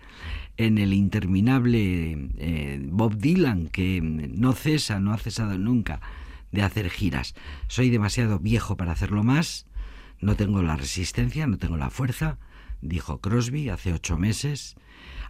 en 0.57 0.79
el 0.79 0.93
interminable 0.93 2.31
eh, 2.39 2.85
Bob 2.91 3.17
Dylan, 3.17 3.69
que 3.69 4.01
no 4.03 4.55
cesa, 4.55 4.99
no 4.99 5.13
ha 5.13 5.19
cesado 5.19 5.57
nunca 5.57 6.01
de 6.57 6.63
hacer 6.63 6.91
giras. 6.91 7.35
Soy 7.69 7.91
demasiado 7.91 8.39
viejo 8.39 8.77
para 8.77 8.93
hacerlo 8.93 9.23
más, 9.23 9.67
no 10.21 10.35
tengo 10.37 10.63
la 10.63 10.75
resistencia, 10.75 11.47
no 11.47 11.59
tengo 11.59 11.77
la 11.77 11.91
fuerza, 11.91 12.39
dijo 12.81 13.21
Crosby 13.21 13.69
hace 13.69 13.93
ocho 13.93 14.17
meses, 14.17 14.75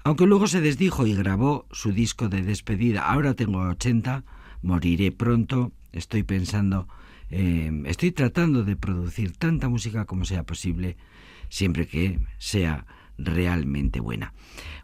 aunque 0.04 0.26
luego 0.26 0.46
se 0.46 0.60
desdijo 0.60 1.04
y 1.04 1.14
grabó 1.14 1.66
su 1.72 1.92
disco 1.92 2.28
de 2.28 2.42
despedida. 2.42 3.02
Ahora 3.02 3.34
tengo 3.34 3.58
80, 3.58 4.24
moriré 4.62 5.10
pronto, 5.10 5.72
estoy 5.90 6.22
pensando, 6.22 6.86
eh, 7.30 7.82
estoy 7.86 8.12
tratando 8.12 8.62
de 8.62 8.76
producir 8.76 9.36
tanta 9.36 9.68
música 9.68 10.04
como 10.04 10.24
sea 10.24 10.44
posible, 10.44 10.96
siempre 11.48 11.88
que 11.88 12.20
sea 12.38 12.86
realmente 13.18 13.98
buena. 13.98 14.32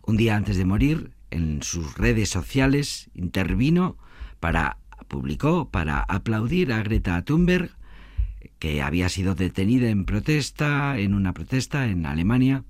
Un 0.04 0.16
día 0.16 0.34
antes 0.34 0.56
de 0.56 0.64
morir, 0.64 1.12
en 1.30 1.62
sus 1.62 1.96
redes 1.96 2.28
sociales, 2.28 3.10
intervino 3.14 3.96
para 4.40 4.81
publicó 5.12 5.68
para 5.68 6.00
aplaudir 6.00 6.72
a 6.72 6.82
Greta 6.82 7.22
Thunberg, 7.22 7.70
que 8.58 8.80
había 8.80 9.10
sido 9.10 9.34
detenida 9.34 9.90
en 9.90 10.06
protesta, 10.06 10.98
en 10.98 11.12
una 11.12 11.34
protesta 11.34 11.86
en 11.86 12.06
Alemania, 12.06 12.64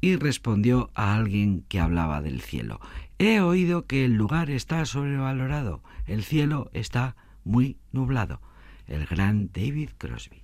y 0.00 0.16
respondió 0.16 0.90
a 0.94 1.14
alguien 1.14 1.64
que 1.68 1.80
hablaba 1.80 2.22
del 2.22 2.40
cielo. 2.40 2.80
He 3.18 3.40
oído 3.40 3.86
que 3.86 4.06
el 4.06 4.14
lugar 4.14 4.50
está 4.50 4.86
sobrevalorado, 4.86 5.82
el 6.06 6.24
cielo 6.24 6.70
está 6.72 7.14
muy 7.44 7.76
nublado. 7.92 8.40
El 8.86 9.04
gran 9.06 9.50
David 9.52 9.90
Crosby. 9.98 10.42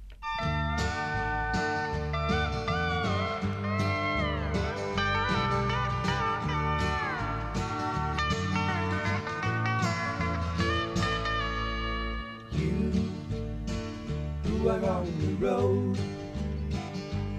Are 14.69 14.85
on 14.85 15.07
the 15.21 15.47
road. 15.47 15.99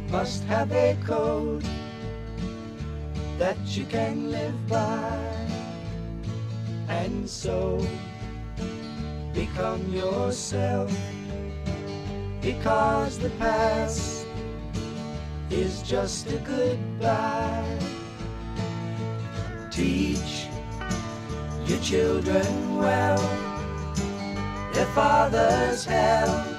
Must 0.09 0.43
have 0.45 0.71
a 0.71 0.97
code 1.05 1.63
that 3.37 3.57
you 3.67 3.85
can 3.85 4.31
live 4.31 4.67
by. 4.67 5.17
And 6.87 7.29
so 7.29 7.85
become 9.33 9.93
yourself. 9.93 10.91
Because 12.41 13.19
the 13.19 13.29
past 13.31 14.25
is 15.51 15.83
just 15.83 16.31
a 16.31 16.37
goodbye. 16.37 17.79
Teach 19.69 20.47
your 21.67 21.79
children 21.79 22.77
well. 22.77 23.21
Their 24.73 24.87
father's 24.87 25.85
hell 25.85 26.58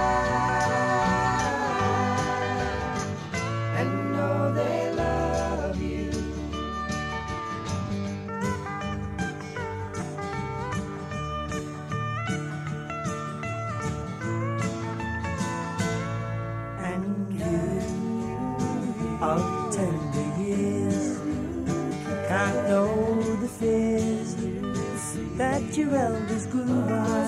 your 25.77 25.95
elders 25.95 26.47
grew 26.47 26.81
by, 26.81 27.27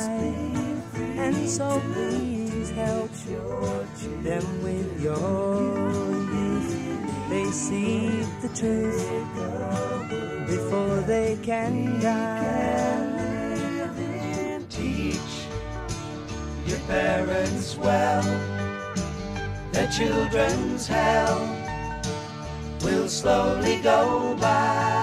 and 0.95 1.49
so 1.49 1.81
please 1.93 2.71
help 2.71 3.09
them 4.21 4.63
with 4.63 5.01
your 5.01 5.61
youth. 6.33 7.29
They 7.29 7.45
see 7.51 8.09
the 8.41 8.49
truth 8.49 9.07
before 10.47 11.01
they 11.01 11.37
can 11.41 11.99
die. 12.01 13.21
Teach 14.69 15.47
your 16.65 16.79
parents 16.87 17.77
well, 17.77 18.23
their 19.71 19.87
children's 19.89 20.85
hell 20.87 21.39
will 22.83 23.07
slowly 23.07 23.79
go 23.81 24.35
by. 24.39 25.02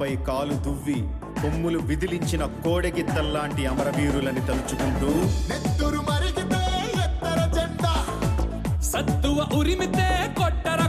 నేలపై 0.00 0.24
కాలు 0.28 0.54
దువ్వి 0.64 0.96
కొమ్ములు 1.42 1.78
విదిలించిన 1.78 2.42
కోడెగిత్తల్లాంటి 2.64 3.62
అమరవీరులని 3.66 4.42
తలుచుకుంటూ 4.46 5.10
నెత్తురు 5.50 6.00
ఎత్తర 7.04 7.40
జెండా. 7.56 7.92
సత్తువ 8.82 9.38
ఉరిమితే 9.58 10.08
కొట్టర 10.38 10.80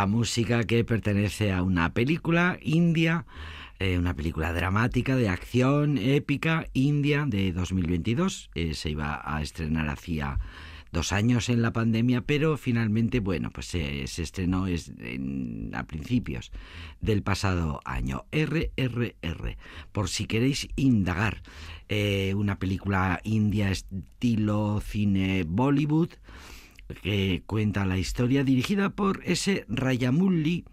la 0.00 0.06
música 0.06 0.64
que 0.64 0.82
pertenece 0.82 1.52
a 1.52 1.62
una 1.62 1.92
película 1.92 2.58
india, 2.62 3.26
eh, 3.78 3.98
una 3.98 4.14
película 4.14 4.50
dramática 4.54 5.14
de 5.14 5.28
acción 5.28 5.98
épica 5.98 6.68
india 6.72 7.26
de 7.28 7.52
2022. 7.52 8.48
Eh, 8.54 8.72
se 8.72 8.88
iba 8.88 9.20
a 9.22 9.42
estrenar 9.42 9.90
hacía 9.90 10.38
dos 10.90 11.12
años 11.12 11.50
en 11.50 11.60
la 11.60 11.74
pandemia, 11.74 12.22
pero 12.22 12.56
finalmente, 12.56 13.20
bueno, 13.20 13.50
pues 13.50 13.66
se, 13.66 14.04
estrenó 14.04 14.68
es- 14.68 14.90
a 15.74 15.82
principios 15.84 16.50
del 17.02 17.22
pasado 17.22 17.82
año. 17.84 18.24
RRR, 18.32 19.58
por 19.92 20.08
si 20.08 20.24
queréis 20.24 20.66
indagar. 20.76 21.42
Eh, 21.90 22.32
una 22.34 22.58
película 22.58 23.20
india 23.22 23.70
estilo 23.70 24.80
cine 24.82 25.44
Bollywood 25.46 26.08
que 27.02 27.42
cuenta 27.46 27.86
la 27.86 27.98
historia 27.98 28.44
dirigida 28.44 28.90
por 28.90 29.22
S. 29.24 29.64
Rajamouli, 29.68 30.64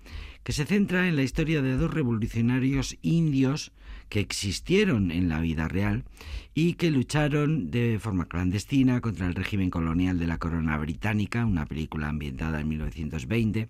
que 0.43 0.51
se 0.53 0.65
centra 0.65 1.07
en 1.07 1.15
la 1.15 1.23
historia 1.23 1.61
de 1.61 1.75
dos 1.77 1.93
revolucionarios 1.93 2.97
indios 3.01 3.71
que 4.09 4.19
existieron 4.21 5.11
en 5.11 5.27
la 5.27 5.41
vida 5.41 5.67
real 5.67 6.05
y 6.53 6.73
que 6.75 6.89
lucharon 6.91 7.69
de 7.71 7.97
forma 7.99 8.25
clandestina 8.27 9.01
contra 9.01 9.27
el 9.27 9.35
régimen 9.35 9.69
colonial 9.69 10.17
de 10.17 10.27
la 10.27 10.37
corona 10.37 10.77
británica, 10.77 11.45
una 11.45 11.65
película 11.65 12.07
ambientada 12.09 12.61
en 12.61 12.69
1920. 12.69 13.67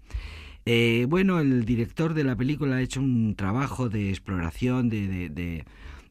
Eh, 0.66 1.06
bueno, 1.10 1.40
el 1.40 1.66
director 1.66 2.14
de 2.14 2.24
la 2.26 2.36
película 2.36 2.76
ha 2.76 2.82
hecho 2.82 3.00
un 3.02 3.36
trabajo 3.36 3.90
de 3.90 4.10
exploración, 4.10 4.90
de, 4.90 5.08
de- 5.08 5.30
de- 5.30 5.66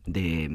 de, 0.07 0.49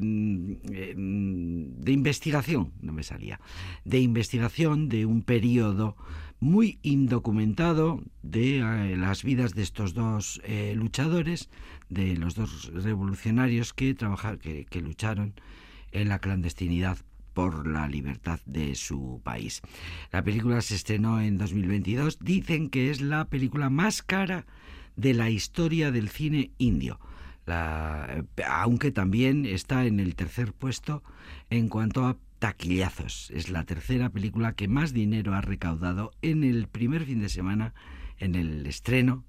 mm, 0.00 1.80
de 1.80 1.92
investigación, 1.92 2.72
no 2.80 2.92
me 2.92 3.02
salía, 3.02 3.40
de 3.84 4.00
investigación 4.00 4.88
de 4.88 5.06
un 5.06 5.22
periodo 5.22 5.96
muy 6.40 6.78
indocumentado 6.82 8.02
de 8.22 8.58
eh, 8.58 8.96
las 8.96 9.24
vidas 9.24 9.54
de 9.54 9.62
estos 9.62 9.94
dos 9.94 10.40
eh, 10.44 10.74
luchadores, 10.76 11.50
de 11.88 12.16
los 12.16 12.34
dos 12.34 12.70
revolucionarios 12.72 13.72
que, 13.72 13.94
trabaja- 13.94 14.38
que, 14.38 14.64
que 14.66 14.80
lucharon 14.80 15.34
en 15.90 16.08
la 16.08 16.20
clandestinidad 16.20 16.98
por 17.34 17.66
la 17.66 17.88
libertad 17.88 18.40
de 18.46 18.74
su 18.74 19.20
país. 19.24 19.62
La 20.12 20.22
película 20.22 20.60
se 20.60 20.74
estrenó 20.74 21.20
en 21.20 21.38
2022. 21.38 22.18
Dicen 22.20 22.68
que 22.68 22.90
es 22.90 23.00
la 23.00 23.26
película 23.28 23.70
más 23.70 24.02
cara 24.02 24.44
de 24.96 25.14
la 25.14 25.30
historia 25.30 25.90
del 25.92 26.08
cine 26.08 26.50
indio. 26.58 26.98
Eh, 27.50 28.22
aunque 28.46 28.90
también 28.92 29.46
está 29.46 29.86
en 29.86 30.00
el 30.00 30.14
tercer 30.14 30.52
puesto 30.52 31.02
en 31.50 31.68
cuanto 31.68 32.06
a 32.06 32.16
taquillazos. 32.38 33.30
Es 33.34 33.50
la 33.50 33.64
tercera 33.64 34.10
película 34.10 34.52
que 34.52 34.68
más 34.68 34.92
dinero 34.92 35.34
ha 35.34 35.40
recaudado 35.40 36.12
en 36.22 36.44
el 36.44 36.68
primer 36.68 37.04
fin 37.04 37.20
de 37.20 37.28
semana, 37.28 37.74
en 38.18 38.34
el 38.34 38.66
estreno. 38.66 39.24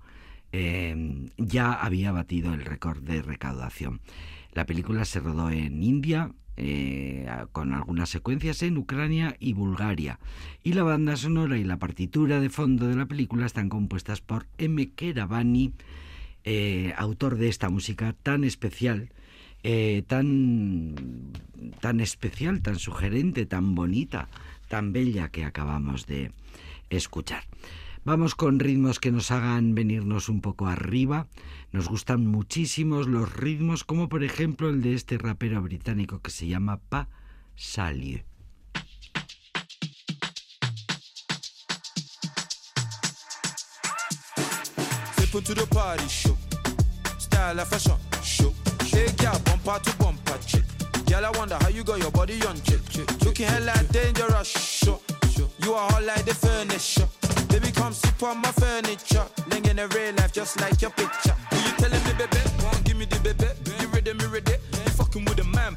eh, 0.51 1.27
ya 1.37 1.73
había 1.73 2.11
batido 2.11 2.53
el 2.53 2.65
récord 2.65 3.03
de 3.03 3.21
recaudación. 3.21 4.01
La 4.53 4.65
película 4.65 5.05
se 5.05 5.19
rodó 5.19 5.51
en 5.51 5.83
India, 5.83 6.31
eh, 6.57 7.25
con 7.51 7.73
algunas 7.73 8.09
secuencias 8.09 8.63
en 8.63 8.77
Ucrania 8.77 9.35
y 9.39 9.53
Bulgaria. 9.53 10.19
Y 10.63 10.73
la 10.73 10.83
banda 10.83 11.15
sonora 11.15 11.57
y 11.57 11.63
la 11.63 11.77
partitura 11.77 12.39
de 12.41 12.49
fondo 12.49 12.87
de 12.87 12.95
la 12.95 13.05
película 13.05 13.45
están 13.45 13.69
compuestas 13.69 14.21
por 14.21 14.47
M. 14.57 14.91
Keravani, 14.91 15.73
eh, 16.51 16.95
autor 16.97 17.37
de 17.37 17.47
esta 17.47 17.69
música 17.69 18.15
tan 18.23 18.43
especial, 18.43 19.09
eh, 19.61 20.01
tan, 20.07 20.95
tan 21.79 21.99
especial, 21.99 22.63
tan 22.63 22.79
sugerente, 22.79 23.45
tan 23.45 23.75
bonita, 23.75 24.29
tan 24.67 24.91
bella 24.91 25.29
que 25.29 25.45
acabamos 25.45 26.07
de 26.07 26.31
escuchar. 26.89 27.43
Vamos 28.03 28.33
con 28.33 28.57
ritmos 28.59 28.99
que 28.99 29.11
nos 29.11 29.29
hagan 29.29 29.75
venirnos 29.75 30.27
un 30.27 30.41
poco 30.41 30.65
arriba. 30.65 31.27
Nos 31.71 31.87
gustan 31.87 32.25
muchísimos 32.25 33.07
los 33.07 33.31
ritmos, 33.31 33.83
como 33.83 34.09
por 34.09 34.23
ejemplo 34.23 34.71
el 34.71 34.81
de 34.81 34.95
este 34.95 35.19
rapero 35.19 35.61
británico 35.61 36.19
que 36.19 36.31
se 36.31 36.47
llama 36.47 36.79
Pa 36.89 37.09
Salieu. 37.55 38.28
Step 45.29 45.43
to 45.43 45.53
the 45.53 45.67
party 45.67 46.07
show. 46.07 46.35
Style 47.19 47.59
of 47.59 47.67
fashion 47.67 47.93
show. 48.23 48.51
Hey, 48.81 49.05
girl, 49.17 49.39
bumper 49.45 49.77
to 49.77 49.95
bumper 49.97 50.39
chick. 50.43 50.63
Girl, 51.05 51.23
I 51.23 51.29
wonder 51.37 51.55
how 51.61 51.67
you 51.69 51.83
got 51.83 51.99
your 51.99 52.09
body 52.09 52.41
on 52.47 52.59
chick. 52.61 52.81
Looking 53.23 53.45
hella 53.45 53.73
dangerous 53.91 54.47
show. 54.47 54.99
You 55.61 55.73
are 55.75 55.91
hot 55.91 56.03
like 56.03 56.25
the 56.25 56.33
furniture. 56.33 57.07
Baby, 57.47 57.71
come 57.71 57.93
sip 57.93 58.23
on 58.23 58.41
my 58.41 58.51
furniture. 58.53 59.25
Ling 59.51 59.65
in 59.65 59.77
a 59.77 59.87
real 59.89 60.15
life 60.15 60.33
just 60.33 60.59
like 60.61 60.81
your 60.81 60.89
picture. 60.91 61.35
Who 61.51 61.57
you 61.57 61.77
telling 61.77 62.03
me, 62.05 62.13
baby? 62.17 62.41
Won't 62.63 62.83
give 62.83 62.97
me 62.97 63.05
the 63.05 63.19
baby. 63.19 63.53
You 63.81 63.87
ready, 63.89 64.13
me 64.13 64.25
ready? 64.25 64.53
You 64.53 64.91
fucking 64.97 65.25
with 65.25 65.39
a 65.41 65.43
man, 65.43 65.75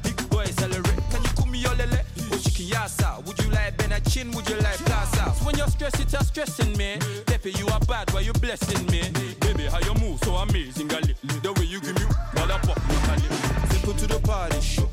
She 2.63 2.71
can. 2.71 3.23
Would 3.25 3.39
you 3.43 3.49
like 3.51 3.77
Ben 3.77 3.91
Chin? 4.03 4.31
Would 4.31 4.49
you 4.49 4.55
like 4.57 4.77
Plaza? 4.85 5.33
So 5.37 5.45
when 5.45 5.57
you're 5.57 5.67
stressed, 5.67 5.99
it's 5.99 6.13
a 6.13 6.23
stressing 6.23 6.77
me. 6.77 6.97
Deppy, 7.25 7.57
you 7.59 7.67
are 7.67 7.79
bad, 7.81 8.11
why 8.13 8.21
you 8.21 8.31
blessing 8.33 8.85
me? 8.87 9.01
Baby, 9.41 9.63
how 9.63 9.79
you 9.79 9.93
move 9.95 10.19
so 10.23 10.35
amazing, 10.35 10.87
gali. 10.87 11.13
The 11.41 11.51
way 11.53 11.65
you 11.65 11.81
give 11.81 11.95
me, 11.95 12.05
mother 12.35 12.59
pop, 12.63 12.79
locally. 12.87 13.27
Simple 13.69 13.93
to 13.93 14.07
the 14.07 14.19
party, 14.19 14.61
show. 14.61 14.89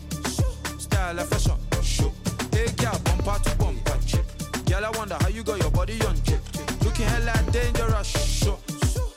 Style 0.79 1.19
of 1.19 1.29
fashion, 1.29 1.57
show. 1.83 2.13
Hey, 2.53 2.67
girl, 2.77 2.99
bumper 3.05 3.39
to 3.45 3.57
bumper, 3.57 3.99
chick. 4.05 4.25
Girl, 4.67 4.85
I 4.85 4.91
wonder 4.99 5.17
how 5.21 5.29
you 5.29 5.45
got 5.45 5.61
your 5.61 5.71
body 5.71 6.01
on, 6.03 6.21
chick. 6.23 6.41
Looking 6.83 7.07
hella 7.07 7.35
dangerous, 7.53 8.09
show. 8.09 8.59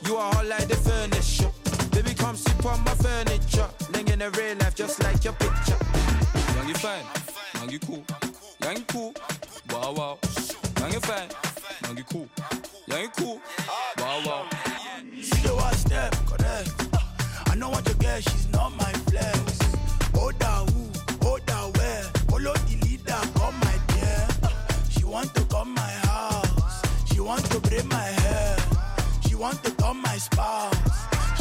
You 0.05 0.17
are 0.17 0.31
hot 0.33 0.45
like 0.45 0.67
the 0.67 0.75
furniture. 0.75 1.51
Baby, 1.91 2.13
come 2.13 2.35
sit 2.35 2.65
on 2.65 2.83
my 2.83 2.93
furniture. 2.95 3.67
Ling 3.93 4.09
in 4.09 4.21
a 4.21 4.29
real 4.31 4.57
life, 4.57 4.75
just 4.75 5.01
like 5.03 5.23
your 5.23 5.33
picture. 5.33 5.77
Young, 6.55 6.67
you 6.67 6.75
fine. 6.75 7.03
Young, 7.55 7.69
you 7.71 7.79
cool. 7.79 8.03
You 8.71 8.81
cool. 8.87 9.13
Wow, 9.69 9.93
wow. 9.93 10.19
You 10.91 10.99
fine. 11.01 11.29
You 11.95 12.03
cool. 12.05 12.27
You 12.87 13.09
cool. 13.17 13.41
Wow, 13.97 14.21
wow. 14.25 14.49
See 15.21 15.41
the 15.41 15.53
one 15.55 15.73
step, 15.75 16.15
correct. 16.25 16.71
Ah, 16.93 17.43
I 17.47 17.55
know 17.55 17.69
what 17.69 17.87
you 17.87 17.93
get, 17.95 18.23
she's 18.23 18.47
not 18.49 18.75
my 18.75 18.91
flex. 19.09 19.59
Hold 20.15 20.39
down 20.39 20.67
who, 20.69 20.89
hold 21.21 21.45
down 21.45 21.71
where. 21.73 22.03
Follow 22.29 22.53
the 22.53 22.77
leader, 22.85 23.21
come 23.35 23.59
my 23.59 23.77
dear. 23.87 24.27
Ah, 24.43 24.65
she 24.89 25.03
want 25.03 25.33
to 25.35 25.45
come 25.45 25.73
my 25.73 25.91
house. 26.07 26.81
She 27.13 27.19
want 27.19 27.45
to 27.51 27.59
braid 27.59 27.85
my 27.85 27.97
hair. 28.21 28.57
She 29.27 29.35
want 29.35 29.63
to 29.63 29.71
come 29.71 30.01
my 30.01 30.17
spouse. 30.17 30.75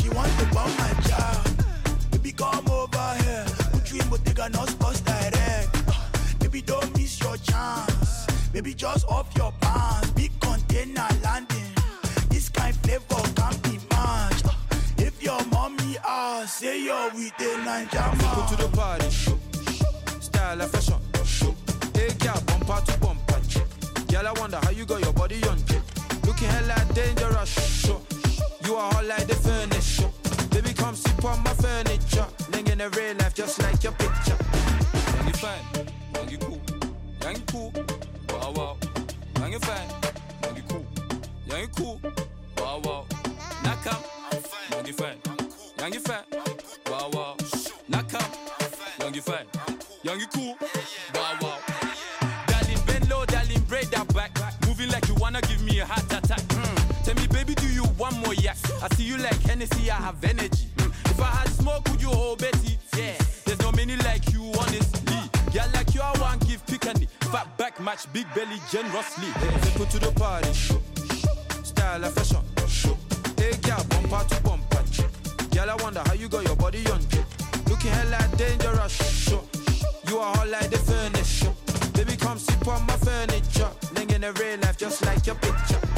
She 0.00 0.08
want 0.10 0.30
to 0.38 0.44
bomb 0.54 0.76
my 0.76 0.92
child. 1.08 1.64
Baby, 2.10 2.32
come 2.32 2.68
over 2.68 3.14
here. 3.22 3.46
Put 3.72 3.90
you 3.92 4.00
in 4.00 4.08
Bottega, 4.10 4.48
not 4.50 4.68
sports 4.68 5.00
direct. 5.00 5.68
Ah, 5.88 6.10
baby, 6.40 6.60
don't. 6.62 6.91
Baby, 8.52 8.74
just 8.74 9.06
off 9.08 9.34
your 9.34 9.50
pants. 9.62 10.10
Big 10.10 10.30
container 10.38 11.08
landing. 11.22 11.72
This 12.28 12.50
kind 12.50 12.76
flavor 12.76 13.22
can't 13.34 13.62
be 13.62 13.78
matched. 13.90 14.46
If 14.98 15.22
your 15.22 15.42
mommy 15.46 15.96
asks, 16.06 16.60
say 16.60 16.84
you're 16.84 17.10
with 17.14 17.32
a 17.40 17.50
Ninja 17.64 18.04
Go 18.36 18.56
to 18.56 18.62
the 18.62 18.76
party, 18.76 19.08
show. 19.08 19.38
Style 20.20 20.60
of 20.60 20.70
fashion, 20.70 21.00
show. 21.24 21.54
Hey, 21.94 22.12
girl, 22.18 22.38
bumper 22.46 22.92
to 22.92 22.98
bumper, 22.98 23.40
chick. 23.48 23.64
Girl, 24.08 24.26
I 24.26 24.32
wonder 24.38 24.58
how 24.62 24.70
you 24.70 24.84
got 24.84 25.00
your 25.02 25.14
body 25.14 25.42
on, 25.44 25.56
chick. 25.64 25.80
Looking 26.26 26.48
hella 26.48 26.76
dangerous, 26.92 27.48
show. 27.80 28.02
You 28.66 28.74
are 28.74 28.92
hot 28.92 29.06
like 29.06 29.26
the 29.28 29.34
furniture. 29.34 30.10
Baby, 30.50 30.74
come 30.74 30.94
sit 30.94 31.24
on 31.24 31.42
my 31.42 31.54
furniture. 31.54 32.26
Living 32.50 32.72
in 32.72 32.80
a 32.82 32.90
real 32.90 33.16
life, 33.16 33.34
just 33.34 33.62
like 33.62 33.82
your 33.82 33.92
picture. 33.92 34.36
Young, 35.16 35.26
you 35.26 35.32
fine. 35.32 35.86
Young, 36.14 36.28
you 36.28 36.36
cool. 36.36 36.60
Young, 37.22 37.36
you 37.36 37.42
cool. 37.46 38.11
Wow, 38.42 38.50
wow. 38.56 38.76
You 39.48 39.58
fine. 39.60 39.88
You 40.56 40.62
cool. 40.68 40.86
You 41.46 41.68
cool. 41.76 42.00
Wow, 42.58 42.80
wow. 42.82 43.06
Young, 44.72 44.84
you 44.84 44.92
fine. 44.92 45.16
Young, 45.78 45.92
you 45.92 46.00
fine. 46.00 46.24
Wow, 46.90 47.10
wow. 47.12 47.36
Young, 48.98 49.14
you 49.14 49.22
fine. 49.22 49.46
Young, 50.02 50.18
you 50.18 50.26
cool. 50.26 50.56
Wow, 51.14 51.38
wow. 51.40 51.58
Darling, 52.48 52.80
bend 52.84 53.08
low, 53.08 53.24
darling, 53.26 53.60
break 53.68 53.90
that 53.90 54.12
back. 54.12 54.36
Moving 54.66 54.90
like 54.90 55.06
you 55.06 55.14
wanna 55.14 55.40
give 55.42 55.62
me 55.62 55.78
a 55.78 55.86
heart 55.86 56.12
attack. 56.12 56.40
Mm. 56.40 57.04
Tell 57.04 57.14
me, 57.14 57.28
baby, 57.28 57.54
do 57.54 57.68
you 57.68 57.84
want 57.96 58.18
more 58.26 58.34
yak? 58.34 58.56
I 58.82 58.92
see 58.96 59.04
you 59.04 59.18
like 59.18 59.40
Hennessy, 59.42 59.88
I 59.88 59.94
have 59.94 60.24
energy. 60.24 60.66
Mm. 60.78 61.10
If 61.12 61.20
I 61.20 61.26
had 61.26 61.48
smoke, 61.50 61.88
would 61.90 62.02
you 62.02 62.08
hold 62.08 62.40
Betty? 62.40 62.76
Yeah. 62.96 63.14
There's 63.44 63.60
no 63.60 63.70
many 63.70 63.96
like 63.98 64.32
you, 64.32 64.42
honestly. 64.58 65.01
Match, 67.82 68.12
big 68.12 68.26
belly 68.34 68.60
generously. 68.70 69.28
Simple 69.62 69.86
to 69.86 69.98
the 69.98 70.12
party, 70.12 70.52
show. 70.52 70.80
Style 71.64 72.04
of 72.04 72.14
fashion. 72.14 72.40
Hey, 73.36 73.56
girl, 73.62 73.84
bumper 73.88 74.24
to 74.28 74.42
bumper. 74.42 74.82
Girl, 75.50 75.70
I 75.70 75.74
wonder 75.82 76.02
how 76.06 76.14
you 76.14 76.28
got 76.28 76.44
your 76.44 76.56
body 76.56 76.86
on. 76.90 77.00
Looking 77.68 77.90
hella 77.90 78.18
dangerous. 78.36 79.30
You 80.08 80.18
are 80.18 80.36
hot 80.36 80.48
like 80.48 80.70
the 80.70 80.78
furniture. 80.78 81.52
Baby, 81.92 82.16
come 82.16 82.38
sit 82.38 82.66
on 82.68 82.86
my 82.86 82.96
furniture. 82.96 83.70
Ling 83.94 84.10
in 84.10 84.22
real 84.22 84.58
life, 84.60 84.78
just 84.78 85.04
like 85.04 85.26
your 85.26 85.36
picture. 85.36 85.91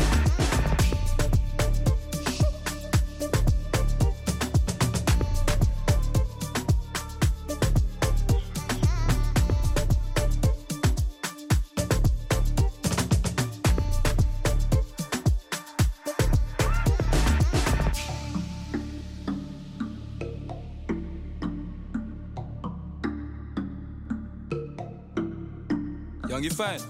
fine, 26.54 26.80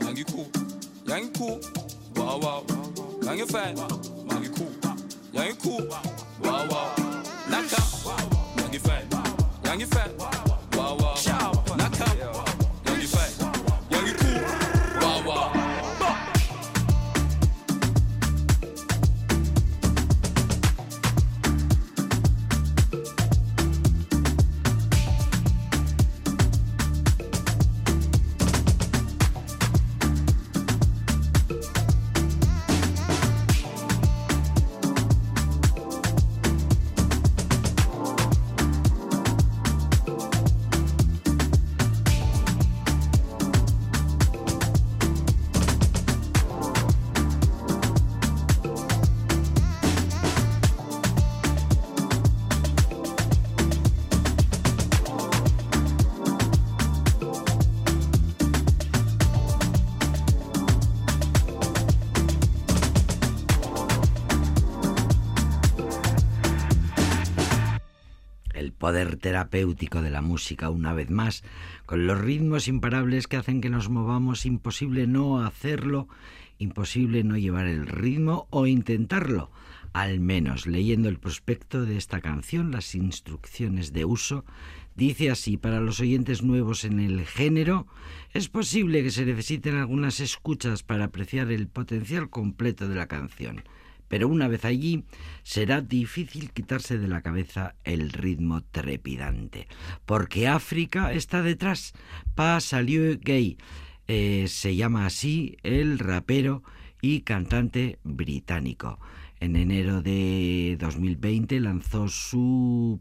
man 0.00 0.16
you 0.16 0.24
cool, 0.26 0.50
yeah 1.06 1.16
you 1.16 1.30
cool, 1.30 1.60
wow 2.16 2.38
wow, 2.38 2.64
man 3.22 3.38
you 3.38 3.46
fine, 3.46 3.74
man 3.74 4.42
you 4.42 4.50
cool, 4.50 4.70
yeah 5.32 5.44
you 5.46 5.54
cool, 5.54 5.86
wow 6.42 6.66
wow, 6.68 6.94
Naka, 7.48 7.80
out, 8.06 8.56
man 8.56 8.72
you 8.72 8.78
fine, 8.78 9.08
yeah 9.64 9.74
you 9.74 9.86
fine. 9.86 10.13
Poder 68.84 69.16
terapéutico 69.16 70.02
de 70.02 70.10
la 70.10 70.20
música, 70.20 70.68
una 70.68 70.92
vez 70.92 71.08
más, 71.08 71.42
con 71.86 72.06
los 72.06 72.20
ritmos 72.20 72.68
imparables 72.68 73.26
que 73.26 73.38
hacen 73.38 73.62
que 73.62 73.70
nos 73.70 73.88
movamos, 73.88 74.44
imposible 74.44 75.06
no 75.06 75.42
hacerlo, 75.42 76.06
imposible 76.58 77.24
no 77.24 77.38
llevar 77.38 77.66
el 77.66 77.86
ritmo 77.86 78.46
o 78.50 78.66
intentarlo. 78.66 79.50
Al 79.94 80.20
menos 80.20 80.66
leyendo 80.66 81.08
el 81.08 81.18
prospecto 81.18 81.86
de 81.86 81.96
esta 81.96 82.20
canción, 82.20 82.72
las 82.72 82.94
instrucciones 82.94 83.94
de 83.94 84.04
uso, 84.04 84.44
dice 84.94 85.30
así, 85.30 85.56
para 85.56 85.80
los 85.80 86.00
oyentes 86.00 86.42
nuevos 86.42 86.84
en 86.84 87.00
el 87.00 87.24
género, 87.24 87.86
es 88.34 88.50
posible 88.50 89.02
que 89.02 89.10
se 89.10 89.24
necesiten 89.24 89.76
algunas 89.76 90.20
escuchas 90.20 90.82
para 90.82 91.06
apreciar 91.06 91.50
el 91.50 91.68
potencial 91.68 92.28
completo 92.28 92.86
de 92.86 92.96
la 92.96 93.06
canción 93.06 93.64
pero 94.08 94.28
una 94.28 94.48
vez 94.48 94.64
allí 94.64 95.04
será 95.42 95.80
difícil 95.80 96.50
quitarse 96.50 96.98
de 96.98 97.08
la 97.08 97.22
cabeza 97.22 97.74
el 97.84 98.10
ritmo 98.10 98.62
trepidante, 98.62 99.68
porque 100.06 100.48
África 100.48 101.12
está 101.12 101.42
detrás. 101.42 101.92
Pa 102.34 102.60
salió 102.60 103.18
gay, 103.20 103.58
eh, 104.06 104.46
se 104.48 104.76
llama 104.76 105.06
así 105.06 105.56
el 105.62 105.98
rapero 105.98 106.62
y 107.00 107.20
cantante 107.20 107.98
británico. 108.02 108.98
En 109.40 109.56
enero 109.56 110.00
de 110.00 110.76
2020 110.80 111.60
lanzó 111.60 112.08
su 112.08 113.00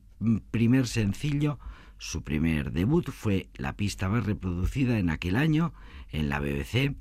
primer 0.52 0.88
sencillo, 0.88 1.60
su 1.98 2.22
primer 2.22 2.74
debut 2.74 3.10
fue 3.10 3.48
la 3.56 3.78
pista 3.78 4.10
más 4.10 4.26
reproducida 4.26 5.00
en 5.00 5.10
aquel 5.10 5.38
año 5.38 5.74
en 6.12 6.28
la 6.28 6.40
BBC 6.40 6.96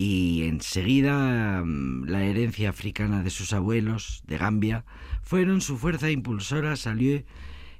y 0.00 0.44
enseguida 0.44 1.62
mm, 1.62 2.04
la 2.08 2.24
herencia 2.24 2.70
africana 2.70 3.22
de 3.22 3.28
sus 3.28 3.52
abuelos 3.52 4.22
de 4.26 4.38
Gambia 4.38 4.86
fueron 5.22 5.60
su 5.60 5.76
fuerza 5.76 6.10
impulsora, 6.10 6.76
salió 6.76 7.22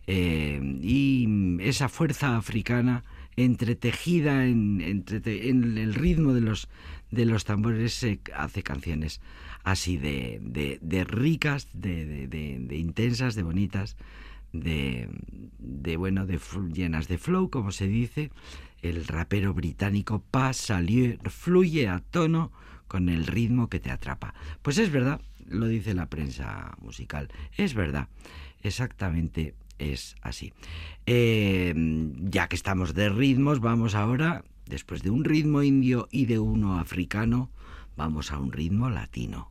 eh, 0.06 0.60
y 0.82 1.24
mm, 1.26 1.60
esa 1.60 1.88
fuerza 1.88 2.36
africana 2.36 3.04
entretejida 3.36 4.44
en, 4.44 5.02
el 5.08 5.94
ritmo 5.94 6.34
de 6.34 6.42
los, 6.42 6.68
de 7.10 7.24
los 7.24 7.46
tambores 7.46 8.02
eh, 8.02 8.20
hace 8.36 8.62
canciones 8.62 9.22
así 9.64 9.96
de, 9.96 10.40
de- 10.42 10.78
de 10.82 11.04
ricas, 11.04 11.68
de, 11.72 12.26
de- 12.28 12.76
intensas, 12.76 13.34
de 13.34 13.42
bonitas, 13.44 13.96
de, 14.52 15.08
bueno, 15.96 16.26
de 16.26 16.38
llenas 16.74 17.08
de 17.08 17.16
flow, 17.16 17.48
como 17.48 17.72
se 17.72 17.86
dice. 17.88 18.30
El 18.82 19.06
rapero 19.06 19.54
británico 19.54 20.22
Pa 20.30 20.52
salió, 20.52 21.16
fluye 21.28 21.88
a 21.88 22.00
tono 22.00 22.52
con 22.88 23.08
el 23.08 23.26
ritmo 23.26 23.68
que 23.68 23.80
te 23.80 23.90
atrapa. 23.90 24.34
Pues 24.62 24.78
es 24.78 24.90
verdad, 24.90 25.20
lo 25.46 25.66
dice 25.66 25.94
la 25.94 26.06
prensa 26.06 26.76
musical, 26.80 27.28
es 27.56 27.74
verdad, 27.74 28.08
exactamente 28.62 29.54
es 29.78 30.16
así. 30.22 30.52
Eh, 31.06 31.74
ya 32.20 32.48
que 32.48 32.56
estamos 32.56 32.94
de 32.94 33.08
ritmos, 33.08 33.60
vamos 33.60 33.94
ahora, 33.94 34.44
después 34.66 35.02
de 35.02 35.10
un 35.10 35.24
ritmo 35.24 35.62
indio 35.62 36.08
y 36.10 36.26
de 36.26 36.38
uno 36.38 36.78
africano, 36.78 37.50
vamos 37.96 38.32
a 38.32 38.38
un 38.38 38.52
ritmo 38.52 38.90
latino. 38.90 39.50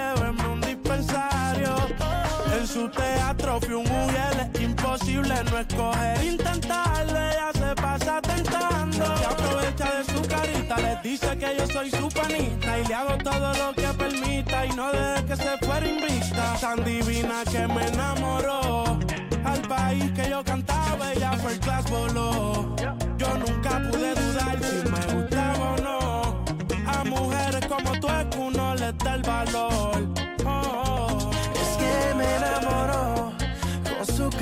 su 2.81 2.89
teatro 2.89 3.59
fui 3.61 3.75
un 3.75 3.83
mujer, 3.83 4.49
es 4.53 4.61
imposible 4.61 5.35
no 5.51 5.57
escoger, 5.59 6.23
intentarlo, 6.23 7.19
ella 7.29 7.51
se 7.53 7.75
pasa 7.75 8.21
tentando. 8.21 9.17
Se 9.17 9.25
aprovecha 9.25 9.87
de 9.97 10.03
su 10.05 10.21
carita, 10.27 10.77
les 10.77 11.03
dice 11.03 11.37
que 11.37 11.55
yo 11.59 11.67
soy 11.67 11.91
su 11.91 12.09
panita 12.09 12.79
y 12.79 12.87
le 12.87 12.93
hago 12.95 13.17
todo 13.19 13.53
lo 13.53 13.73
que 13.73 13.87
permita 14.03 14.65
y 14.65 14.69
no 14.69 14.91
deje 14.91 15.25
que 15.25 15.35
se 15.35 15.57
fuera 15.59 15.87
invista. 15.87 16.55
Tan 16.59 16.83
divina 16.83 17.43
que 17.51 17.67
me 17.67 17.87
enamoró. 17.87 18.97
Al 19.45 19.61
país 19.67 20.11
que 20.15 20.29
yo 20.29 20.43
cantaba, 20.43 21.13
ella 21.13 21.33
fue 21.33 21.53
el 21.53 21.59
class 21.59 21.87
voló. 21.89 22.75
Yo 23.17 23.37
nunca 23.37 23.79
pude 23.91 24.15
dudar 24.15 24.30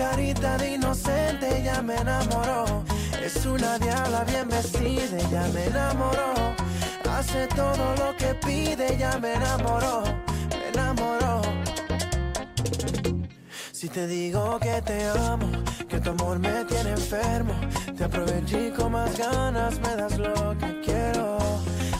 carita 0.09 0.57
de 0.57 0.73
inocente 0.73 1.61
ya 1.63 1.81
me 1.81 1.95
enamoró. 1.95 2.83
Es 3.23 3.45
una 3.45 3.77
diabla 3.77 4.23
bien 4.23 4.47
vestida, 4.49 5.17
ya 5.29 5.47
me 5.53 5.65
enamoró. 5.65 6.33
Hace 7.11 7.47
todo 7.47 7.95
lo 7.97 8.15
que 8.17 8.33
pide, 8.45 8.97
ya 8.97 9.17
me 9.19 9.33
enamoró, 9.33 10.03
me 10.49 10.69
enamoró. 10.69 11.41
Si 13.71 13.87
te 13.87 14.07
digo 14.07 14.59
que 14.59 14.81
te 14.81 15.07
amo, 15.09 15.49
que 15.87 15.99
tu 15.99 16.09
amor 16.09 16.39
me 16.39 16.65
tiene 16.65 16.91
enfermo, 16.91 17.53
te 17.95 18.03
aproveché 18.03 18.73
con 18.73 18.91
más 18.93 19.17
ganas, 19.17 19.79
me 19.79 19.95
das 19.95 20.17
lo 20.17 20.57
que 20.57 20.81
quiero. 20.81 21.37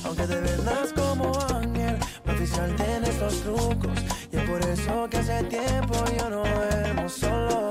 Aunque 0.05 0.23
te 0.23 0.39
vendas 0.47 0.93
como 0.93 1.31
ángel, 1.53 1.97
oficial 2.27 2.75
tiene 2.75 3.09
estos 3.09 3.41
trucos. 3.41 3.97
Y 4.31 4.37
es 4.37 4.49
por 4.49 4.61
eso 4.61 5.07
que 5.09 5.17
hace 5.17 5.43
tiempo 5.43 5.93
yo 6.17 6.29
no 6.29 6.43
duermo 6.43 7.07
solo. 7.09 7.68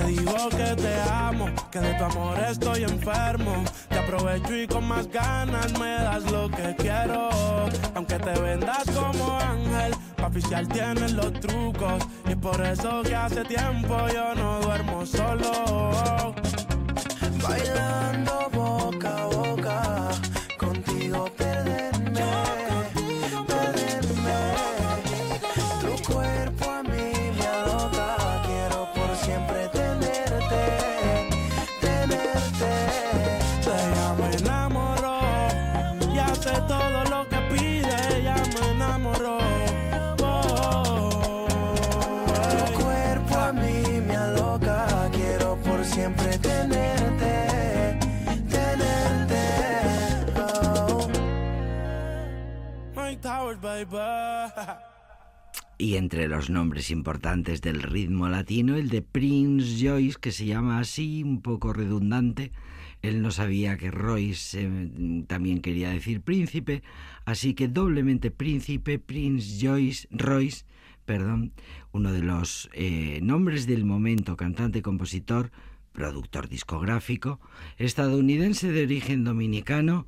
Te 0.00 0.06
digo 0.06 0.48
que 0.48 0.76
te 0.76 1.00
amo, 1.02 1.46
que 1.70 1.78
de 1.78 1.92
tu 1.92 2.04
amor 2.04 2.38
estoy 2.48 2.84
enfermo. 2.84 3.62
Te 3.90 3.98
aprovecho 3.98 4.56
y 4.56 4.66
con 4.66 4.88
más 4.88 5.06
ganas 5.08 5.78
me 5.78 5.92
das 5.96 6.30
lo 6.30 6.48
que 6.48 6.74
quiero. 6.78 7.28
Aunque 7.94 8.18
te 8.18 8.40
vendas 8.40 8.84
como 8.94 9.38
ángel, 9.38 9.92
pa' 10.16 10.28
oficial 10.28 10.66
tienes 10.68 11.12
los 11.12 11.32
trucos. 11.40 12.02
Y 12.26 12.30
es 12.30 12.36
por 12.36 12.64
eso 12.64 13.02
que 13.02 13.14
hace 13.14 13.44
tiempo 13.44 13.94
yo 14.08 14.34
no 14.36 14.60
duermo 14.60 15.04
solo. 15.04 16.34
Bailando 17.42 18.49
Y 55.78 55.96
entre 55.96 56.28
los 56.28 56.50
nombres 56.50 56.90
importantes 56.90 57.62
del 57.62 57.82
ritmo 57.82 58.28
latino, 58.28 58.76
el 58.76 58.90
de 58.90 59.00
Prince 59.00 59.82
Joyce, 59.82 60.18
que 60.20 60.30
se 60.30 60.44
llama 60.44 60.78
así, 60.78 61.22
un 61.22 61.40
poco 61.40 61.72
redundante. 61.72 62.52
Él 63.00 63.22
no 63.22 63.30
sabía 63.30 63.78
que 63.78 63.90
Royce 63.90 64.60
eh, 64.60 65.24
también 65.26 65.62
quería 65.62 65.88
decir 65.88 66.20
príncipe, 66.20 66.82
así 67.24 67.54
que 67.54 67.66
doblemente 67.66 68.30
príncipe, 68.30 68.98
Prince 68.98 69.58
Joyce, 69.58 70.06
Royce, 70.10 70.66
perdón, 71.06 71.52
uno 71.92 72.12
de 72.12 72.22
los 72.22 72.68
eh, 72.74 73.20
nombres 73.22 73.66
del 73.66 73.86
momento, 73.86 74.36
cantante, 74.36 74.82
compositor, 74.82 75.50
productor 75.92 76.48
discográfico, 76.50 77.40
estadounidense 77.78 78.70
de 78.70 78.82
origen 78.82 79.24
dominicano, 79.24 80.06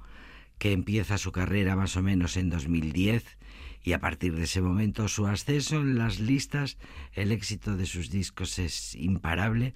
que 0.62 0.70
empieza 0.70 1.18
su 1.18 1.32
carrera 1.32 1.74
más 1.74 1.96
o 1.96 2.04
menos 2.04 2.36
en 2.36 2.48
2010 2.48 3.36
y 3.82 3.94
a 3.94 3.98
partir 3.98 4.36
de 4.36 4.44
ese 4.44 4.62
momento 4.62 5.08
su 5.08 5.26
ascenso 5.26 5.80
en 5.80 5.98
las 5.98 6.20
listas, 6.20 6.78
el 7.14 7.32
éxito 7.32 7.76
de 7.76 7.84
sus 7.84 8.10
discos 8.10 8.60
es 8.60 8.94
imparable. 8.94 9.74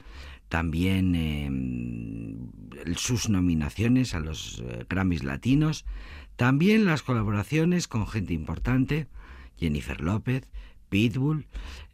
También 0.48 1.16
eh, 1.16 2.94
sus 2.94 3.28
nominaciones 3.28 4.14
a 4.14 4.20
los 4.20 4.62
eh, 4.64 4.86
Grammys 4.88 5.24
latinos, 5.24 5.86
también 6.36 6.84
las 6.84 7.02
colaboraciones 7.02 7.88
con 7.88 8.06
gente 8.06 8.32
importante, 8.32 9.08
Jennifer 9.58 10.00
López, 10.00 10.48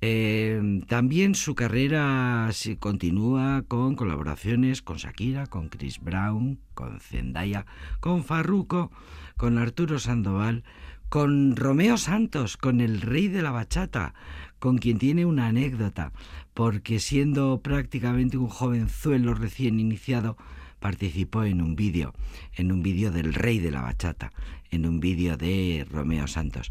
Eh, 0.00 0.80
también 0.86 1.34
su 1.34 1.55
carrera 1.55 2.48
se 2.53 2.76
continúa 2.76 3.62
con 3.66 3.96
colaboraciones 3.96 4.82
con 4.82 4.96
Shakira, 4.96 5.46
con 5.46 5.68
Chris 5.68 6.00
Brown, 6.00 6.59
con 6.74 7.00
Zendaya, 7.00 7.66
con 8.00 8.24
Farruko, 8.24 8.90
con 9.36 9.59
Arturo 9.59 9.98
Sandoval, 9.98 10.64
con 11.09 11.57
Romeo 11.57 11.96
Santos, 11.96 12.57
con 12.57 12.80
el 12.80 13.00
rey 13.00 13.28
de 13.28 13.42
la 13.42 13.50
bachata, 13.50 14.14
con 14.59 14.78
quien 14.78 14.98
tiene 14.98 15.26
una 15.26 15.48
anécdota, 15.48 16.12
porque 16.55 17.00
siendo 17.00 17.61
prácticamente 17.61 18.38
un 18.38 18.48
jovenzuelo 18.48 19.34
recién 19.34 19.80
iniciado, 19.80 20.36
participó 20.78 21.44
en 21.44 21.62
un 21.62 21.76
vídeo, 21.76 22.12
en 22.55 22.72
un 22.72 22.82
vídeo 22.82 23.11
del 23.11 23.34
rey 23.34 23.59
de 23.59 23.70
la 23.70 23.82
bachata, 23.82 24.32
en 24.70 24.86
un 24.86 25.00
vídeo 25.00 25.36
de 25.36 25.86
Romeo 25.90 26.26
Santos. 26.26 26.70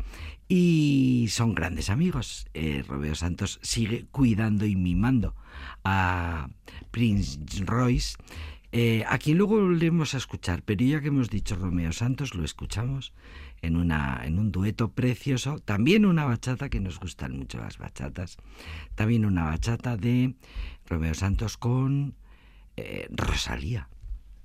Y 0.53 1.27
son 1.29 1.55
grandes 1.55 1.89
amigos. 1.89 2.45
Eh, 2.53 2.83
Romeo 2.85 3.15
Santos 3.15 3.57
sigue 3.61 4.05
cuidando 4.11 4.65
y 4.65 4.75
mimando 4.75 5.33
a 5.85 6.49
Prince 6.91 7.39
Royce, 7.63 8.17
eh, 8.73 9.05
a 9.07 9.17
quien 9.17 9.37
luego 9.37 9.61
volvemos 9.61 10.13
a 10.13 10.17
escuchar, 10.17 10.61
pero 10.63 10.83
ya 10.83 10.99
que 10.99 11.07
hemos 11.07 11.29
dicho 11.29 11.55
Romeo 11.55 11.93
Santos, 11.93 12.35
lo 12.35 12.43
escuchamos 12.43 13.13
en, 13.61 13.77
una, 13.77 14.19
en 14.25 14.39
un 14.39 14.51
dueto 14.51 14.91
precioso, 14.91 15.59
también 15.59 16.05
una 16.05 16.25
bachata, 16.25 16.67
que 16.67 16.81
nos 16.81 16.99
gustan 16.99 17.37
mucho 17.37 17.57
las 17.57 17.77
bachatas, 17.77 18.35
también 18.95 19.23
una 19.23 19.45
bachata 19.45 19.95
de 19.95 20.35
Romeo 20.85 21.13
Santos 21.13 21.55
con 21.55 22.13
eh, 22.75 23.07
Rosalía. 23.09 23.87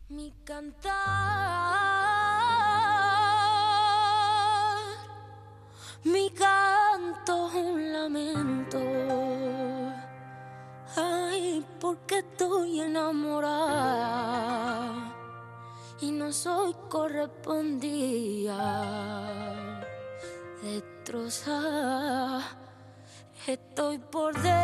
Mi 0.09 0.33
cantar, 0.45 1.96
mi 6.07 6.31
canto 6.31 7.49
es 7.49 7.55
un 7.55 7.93
lamento. 7.93 8.79
Ay, 10.97 11.67
porque 11.81 12.19
estoy 12.19 12.81
enamorada 12.81 13.57
y 16.01 16.13
no 16.13 16.33
soy 16.33 16.75
correspondida. 16.89 18.63
Destrozada, 20.63 22.43
estoy 23.47 23.99
por 23.99 24.35
dentro. 24.35 24.57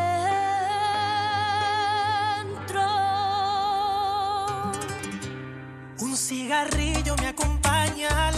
Un 6.01 6.16
cigarrillo 6.16 7.16
me 7.16 7.28
acompaña 7.28 8.31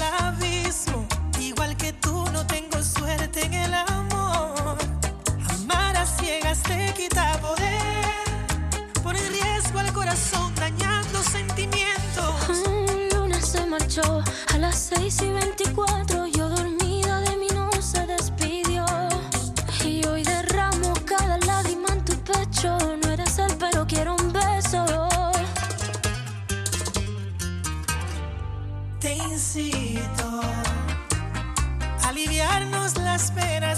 en 3.37 3.55
el 3.55 3.75
amor. 3.75 4.77
Amar 5.51 5.97
a 5.97 6.07
ciegas 6.07 6.63
te 6.63 6.93
quita 6.95 7.39
poder. 7.41 8.83
Pone 9.03 9.19
en 9.19 9.33
riesgo 9.33 9.79
al 9.79 9.93
corazón, 9.93 10.55
dañando 10.55 11.23
sentimientos. 11.23 12.35
Un 12.67 13.09
lunes 13.13 13.47
se 13.47 13.67
marchó 13.67 14.23
a 14.53 14.59
las 14.59 14.77
6 14.77 15.23
y 15.23 15.31
24. 15.31 16.14
Aliviarnos 33.15 33.74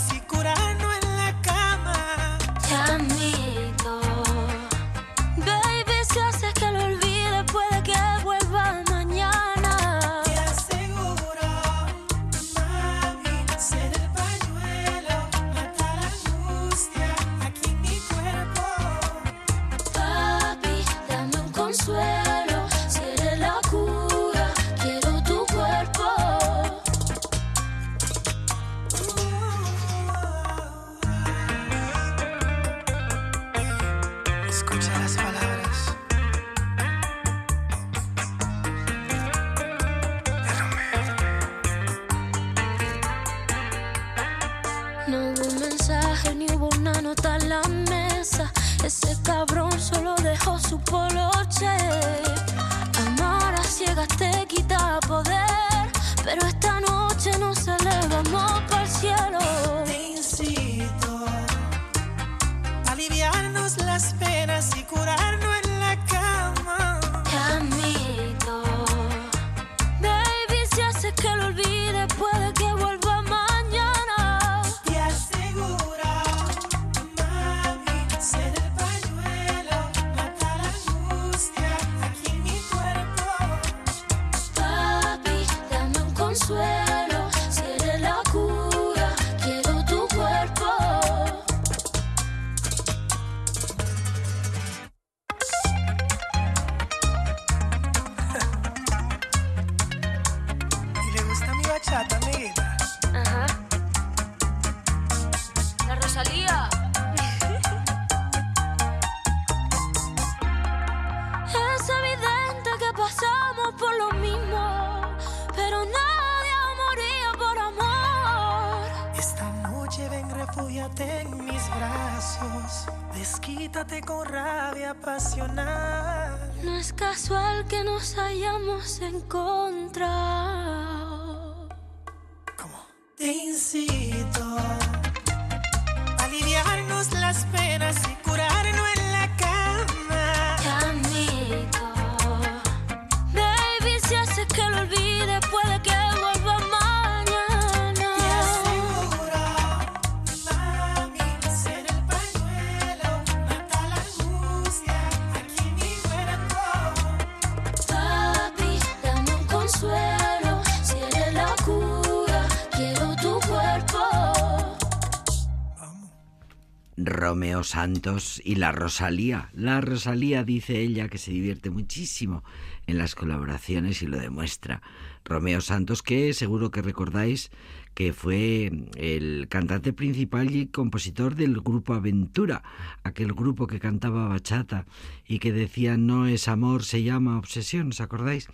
Santos 167.66 168.40
y 168.44 168.54
la 168.54 168.72
Rosalía. 168.72 169.50
La 169.52 169.80
Rosalía 169.80 170.44
dice 170.44 170.80
ella 170.80 171.08
que 171.08 171.18
se 171.18 171.30
divierte 171.32 171.70
muchísimo 171.70 172.44
en 172.86 172.98
las 172.98 173.14
colaboraciones 173.14 174.02
y 174.02 174.06
lo 174.06 174.18
demuestra. 174.18 174.82
Romeo 175.24 175.60
Santos, 175.60 176.02
que 176.02 176.32
seguro 176.32 176.70
que 176.70 176.82
recordáis 176.82 177.50
que 177.94 178.12
fue 178.12 178.70
el 178.96 179.48
cantante 179.48 179.92
principal 179.92 180.54
y 180.54 180.66
compositor 180.66 181.34
del 181.34 181.60
grupo 181.60 181.94
Aventura, 181.94 182.62
aquel 183.04 183.32
grupo 183.32 183.66
que 183.66 183.80
cantaba 183.80 184.28
bachata 184.28 184.84
y 185.26 185.38
que 185.38 185.50
decía 185.50 185.96
no 185.96 186.26
es 186.26 186.46
amor, 186.46 186.84
se 186.84 187.02
llama 187.02 187.38
obsesión, 187.38 187.88
¿os 187.88 188.02
acordáis? 188.02 188.48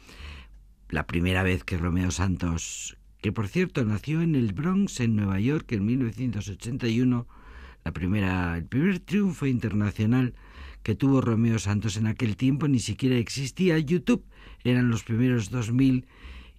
La 0.88 1.06
primera 1.06 1.42
vez 1.42 1.64
que 1.64 1.76
Romeo 1.76 2.12
Santos, 2.12 2.96
que 3.20 3.32
por 3.32 3.48
cierto 3.48 3.84
nació 3.84 4.22
en 4.22 4.36
el 4.36 4.52
Bronx, 4.52 5.00
en 5.00 5.16
Nueva 5.16 5.40
York, 5.40 5.72
en 5.72 5.86
1981, 5.86 7.26
la 7.84 7.92
primera, 7.92 8.56
el 8.56 8.64
primer 8.64 9.00
triunfo 9.00 9.46
internacional 9.46 10.34
que 10.82 10.94
tuvo 10.94 11.20
Romeo 11.20 11.58
Santos 11.58 11.96
en 11.96 12.06
aquel 12.06 12.36
tiempo 12.36 12.68
ni 12.68 12.80
siquiera 12.80 13.16
existía 13.16 13.78
YouTube, 13.78 14.24
eran 14.64 14.90
los 14.90 15.04
primeros 15.04 15.50
2000 15.50 16.06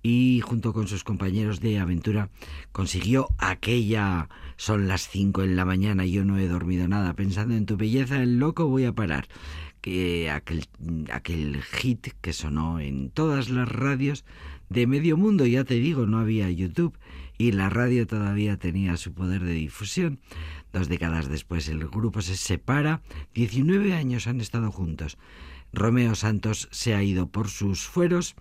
y 0.02 0.42
junto 0.44 0.74
con 0.74 0.88
sus 0.88 1.06
compañeros 1.06 1.62
de 1.62 1.80
aventura 1.80 2.30
consiguió 2.74 3.30
aquella 3.38 4.28
son 4.58 4.88
las 4.88 5.08
5 5.08 5.44
en 5.44 5.56
la 5.56 5.66
mañana 5.66 6.06
yo 6.06 6.26
no 6.26 6.38
he 6.38 6.48
dormido 6.48 6.88
nada. 6.88 7.14
Pensando 7.14 7.56
en 7.56 7.66
tu 7.66 7.78
belleza 7.78 8.22
el 8.22 8.38
loco 8.38 8.68
voy 8.68 8.84
a 8.84 8.94
parar. 8.94 9.28
Que 9.82 10.30
aquel, 10.30 10.66
aquel 11.12 11.62
hit 11.62 12.14
que 12.22 12.32
sonó 12.32 12.80
en 12.80 13.10
todas 13.10 13.50
las 13.50 13.68
radios 13.68 14.24
de 14.70 14.88
medio 14.88 15.18
mundo 15.18 15.46
ya 15.46 15.66
te 15.66 15.76
digo 15.76 16.06
no 16.06 16.20
había 16.20 16.50
YouTube 16.50 16.98
y 17.38 17.52
la 17.52 17.70
radio 17.70 18.08
todavía 18.08 18.58
tenía 18.58 18.96
su 18.96 19.14
poder 19.14 19.44
de 19.44 19.52
difusión 19.52 20.20
Dos 20.74 20.90
décadas 20.90 21.30
después 21.30 21.70
el 21.70 21.88
grupo 21.88 22.22
se 22.22 22.36
separa, 22.36 23.04
19 23.36 23.94
años 23.94 24.26
han 24.26 24.42
estado 24.42 24.72
juntos. 24.72 25.20
Romeo 25.72 26.16
Santos 26.16 26.68
se 26.72 26.96
ha 26.96 27.04
ido 27.04 27.28
por 27.28 27.48
sus 27.48 27.86
fueros 27.86 28.36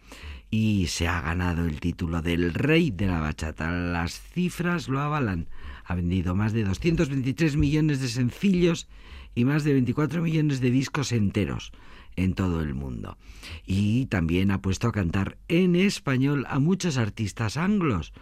y 0.51 0.87
se 0.89 1.09
ha 1.09 1.21
ganado 1.21 1.67
el 1.67 1.79
título 1.79 2.23
del 2.23 2.55
rey 2.55 2.91
de 2.91 3.07
la 3.07 3.21
bachata. 3.21 3.71
Las 3.71 4.19
cifras 4.19 4.89
lo 4.89 5.01
avalan. 5.01 5.49
Ha 5.85 5.95
vendido 5.95 6.35
más 6.35 6.55
de 6.55 6.65
223 6.65 7.57
millones 7.57 8.01
de 8.01 8.09
sencillos 8.09 8.89
y 9.35 9.45
más 9.45 9.63
de 9.63 9.75
24 9.75 10.23
millones 10.23 10.61
de 10.61 10.71
discos 10.71 11.13
enteros 11.13 11.73
en 12.17 12.35
todo 12.35 12.63
el 12.63 12.75
mundo. 12.75 13.19
Y 13.67 14.07
también 14.07 14.51
ha 14.51 14.63
puesto 14.63 14.89
a 14.89 14.93
cantar 14.93 15.37
en 15.49 15.77
español 15.77 16.47
a 16.49 16.59
muchos 16.59 16.97
artistas 16.97 17.59
anglos 17.59 18.13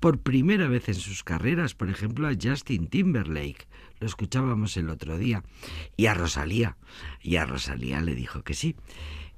por 0.00 0.18
primera 0.18 0.66
vez 0.66 0.88
en 0.88 0.94
sus 0.94 1.22
carreras, 1.22 1.74
por 1.74 1.90
ejemplo, 1.90 2.26
a 2.26 2.32
Justin 2.40 2.88
Timberlake, 2.88 3.68
lo 4.00 4.06
escuchábamos 4.06 4.76
el 4.78 4.88
otro 4.88 5.18
día, 5.18 5.44
y 5.96 6.06
a 6.06 6.14
Rosalía, 6.14 6.76
y 7.22 7.36
a 7.36 7.44
Rosalía 7.44 8.00
le 8.00 8.14
dijo 8.14 8.42
que 8.42 8.54
sí. 8.54 8.76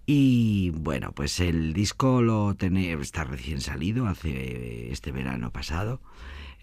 Y 0.06 0.70
bueno, 0.70 1.12
pues 1.12 1.40
el 1.40 1.72
disco 1.74 2.22
lo 2.22 2.54
tiene, 2.54 2.92
está 2.92 3.24
recién 3.24 3.60
salido, 3.60 4.06
hace 4.06 4.90
este 4.92 5.12
verano 5.12 5.52
pasado. 5.52 6.00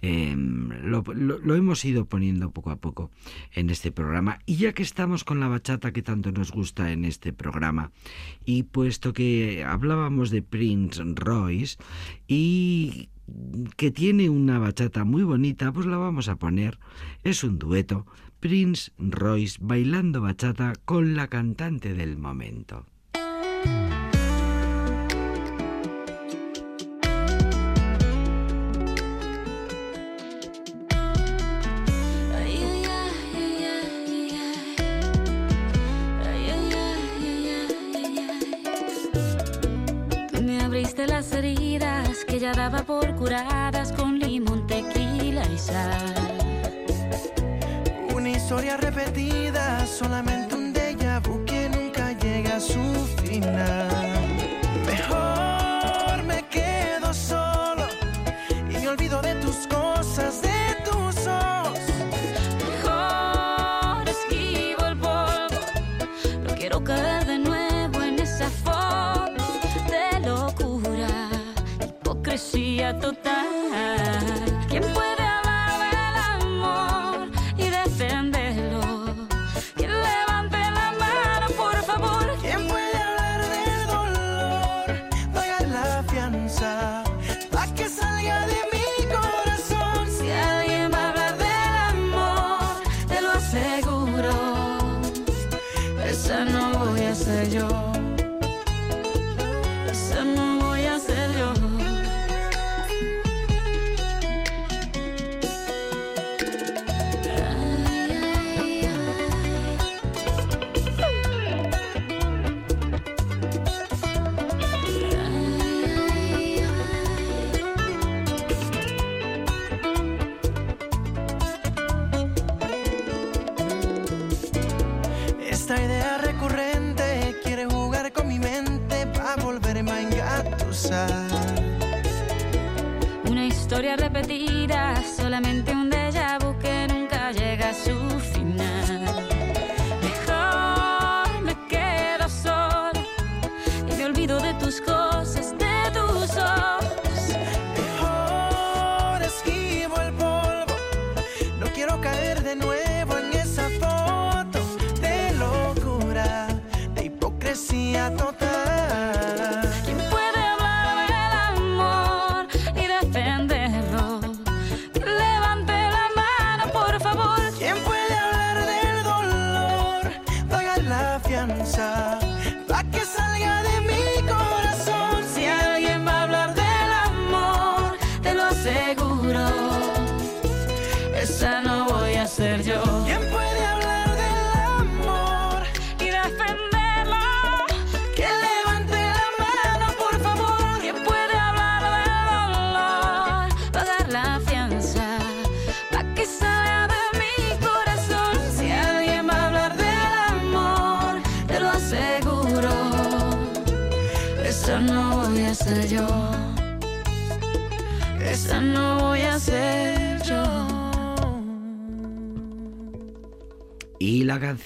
Lo, 0.02 1.04
lo, 1.04 1.56
hemos 1.56 1.84
ido 1.84 2.06
poniendo 2.06 2.52
poco 2.52 2.72
a 2.72 2.78
poco 2.78 3.12
en 3.54 3.70
este 3.70 3.92
programa. 3.92 4.40
Y 4.46 4.56
ya 4.56 4.74
que 4.74 4.84
estamos 4.84 5.24
con 5.24 5.40
la 5.40 5.48
bachata 5.48 5.92
que 5.92 6.02
tanto 6.02 6.32
nos 6.32 6.52
gusta 6.52 6.92
en 6.92 7.06
este 7.06 7.34
programa, 7.34 7.92
y 8.46 8.64
puesto 8.64 9.14
que 9.14 9.64
hablábamos 9.64 10.30
de 10.30 10.42
Prince 10.42 11.02
Royce 11.04 11.78
y 12.28 13.10
que 13.76 13.92
tiene 13.92 14.30
una 14.30 14.60
bachata 14.60 15.04
muy 15.04 15.24
bonita, 15.24 15.72
pues 15.72 15.86
la 15.86 15.98
vamos 15.98 16.30
a 16.30 16.38
poner. 16.38 16.80
Es 17.24 17.44
un 17.44 17.60
dueto, 17.60 18.06
Prince 18.40 18.92
Royce 18.98 19.58
bailando 19.62 20.22
bachata 20.22 20.74
con 20.86 21.16
la 21.16 21.28
cantante 21.28 21.94
del 21.94 22.18
momento. 22.18 22.86
Con 43.96 44.18
limón, 44.18 44.66
tequila 44.66 45.44
y 45.54 45.58
sal. 45.58 46.16
Una 48.16 48.30
historia 48.30 48.76
repetida, 48.78 49.86
solamente 49.86 50.56
un 50.56 50.74
déjà 50.74 51.22
que 51.46 51.70
nunca 51.70 52.12
llega 52.14 52.56
a 52.56 52.60
su 52.60 52.82
final. 53.24 53.99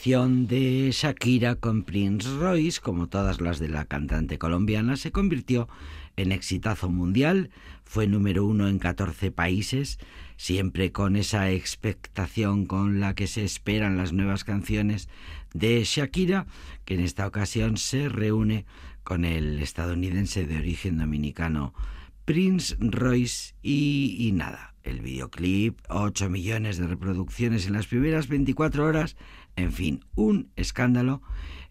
Canción 0.03 0.47
de 0.47 0.89
Shakira 0.91 1.55
con 1.55 1.83
Prince 1.83 2.27
Royce, 2.37 2.81
como 2.81 3.07
todas 3.07 3.39
las 3.39 3.57
de 3.59 3.69
la 3.69 3.85
cantante 3.85 4.37
colombiana, 4.37 4.97
se 4.97 5.13
convirtió 5.13 5.69
en 6.17 6.33
exitazo 6.33 6.89
mundial, 6.89 7.51
fue 7.85 8.05
número 8.05 8.45
uno 8.45 8.67
en 8.67 8.79
14 8.79 9.31
países, 9.31 9.99
siempre 10.35 10.91
con 10.91 11.15
esa 11.15 11.51
expectación 11.51 12.65
con 12.65 12.99
la 12.99 13.15
que 13.15 13.27
se 13.27 13.45
esperan 13.45 13.95
las 13.95 14.11
nuevas 14.11 14.43
canciones 14.43 15.07
de 15.53 15.81
Shakira, 15.85 16.47
que 16.83 16.95
en 16.95 16.99
esta 16.99 17.25
ocasión 17.25 17.77
se 17.77 18.09
reúne 18.09 18.65
con 19.05 19.23
el 19.23 19.61
estadounidense 19.61 20.45
de 20.45 20.57
origen 20.57 20.97
dominicano 20.97 21.73
Prince 22.25 22.75
Royce 22.77 23.53
y, 23.61 24.17
y 24.19 24.33
nada, 24.33 24.73
el 24.83 24.99
videoclip, 24.99 25.79
8 25.87 26.29
millones 26.29 26.77
de 26.77 26.87
reproducciones 26.87 27.67
en 27.67 27.73
las 27.73 27.87
primeras 27.87 28.27
24 28.27 28.85
horas, 28.85 29.15
en 29.55 29.71
fin, 29.71 30.05
un 30.15 30.49
escándalo. 30.55 31.21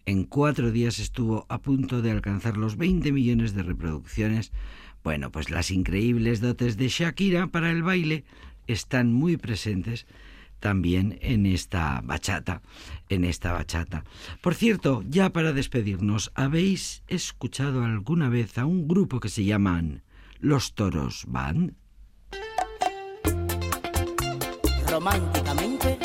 En 0.05 0.25
cuatro 0.25 0.71
días 0.71 0.99
estuvo 0.99 1.45
a 1.49 1.59
punto 1.59 2.01
de 2.01 2.11
alcanzar 2.11 2.57
los 2.57 2.77
20 2.77 3.11
millones 3.11 3.53
de 3.53 3.63
reproducciones. 3.63 4.51
Bueno, 5.03 5.31
pues 5.31 5.49
las 5.49 5.71
increíbles 5.71 6.41
dotes 6.41 6.77
de 6.77 6.87
Shakira 6.89 7.47
para 7.47 7.71
el 7.71 7.83
baile 7.83 8.23
están 8.67 9.13
muy 9.13 9.37
presentes 9.37 10.05
también 10.63 11.19
en 11.21 11.45
esta 11.45 11.99
bachata, 12.05 12.61
en 13.09 13.25
esta 13.25 13.51
bachata. 13.51 14.05
Por 14.41 14.55
cierto, 14.55 15.03
ya 15.09 15.29
para 15.31 15.51
despedirnos, 15.51 16.31
¿habéis 16.35 17.03
escuchado 17.07 17.83
alguna 17.83 18.29
vez 18.29 18.57
a 18.57 18.65
un 18.65 18.87
grupo 18.87 19.19
que 19.19 19.27
se 19.27 19.43
llaman 19.43 20.03
Los 20.39 20.73
Toros 20.73 21.25
Band? 21.27 21.73
Románticamente, 24.89 25.99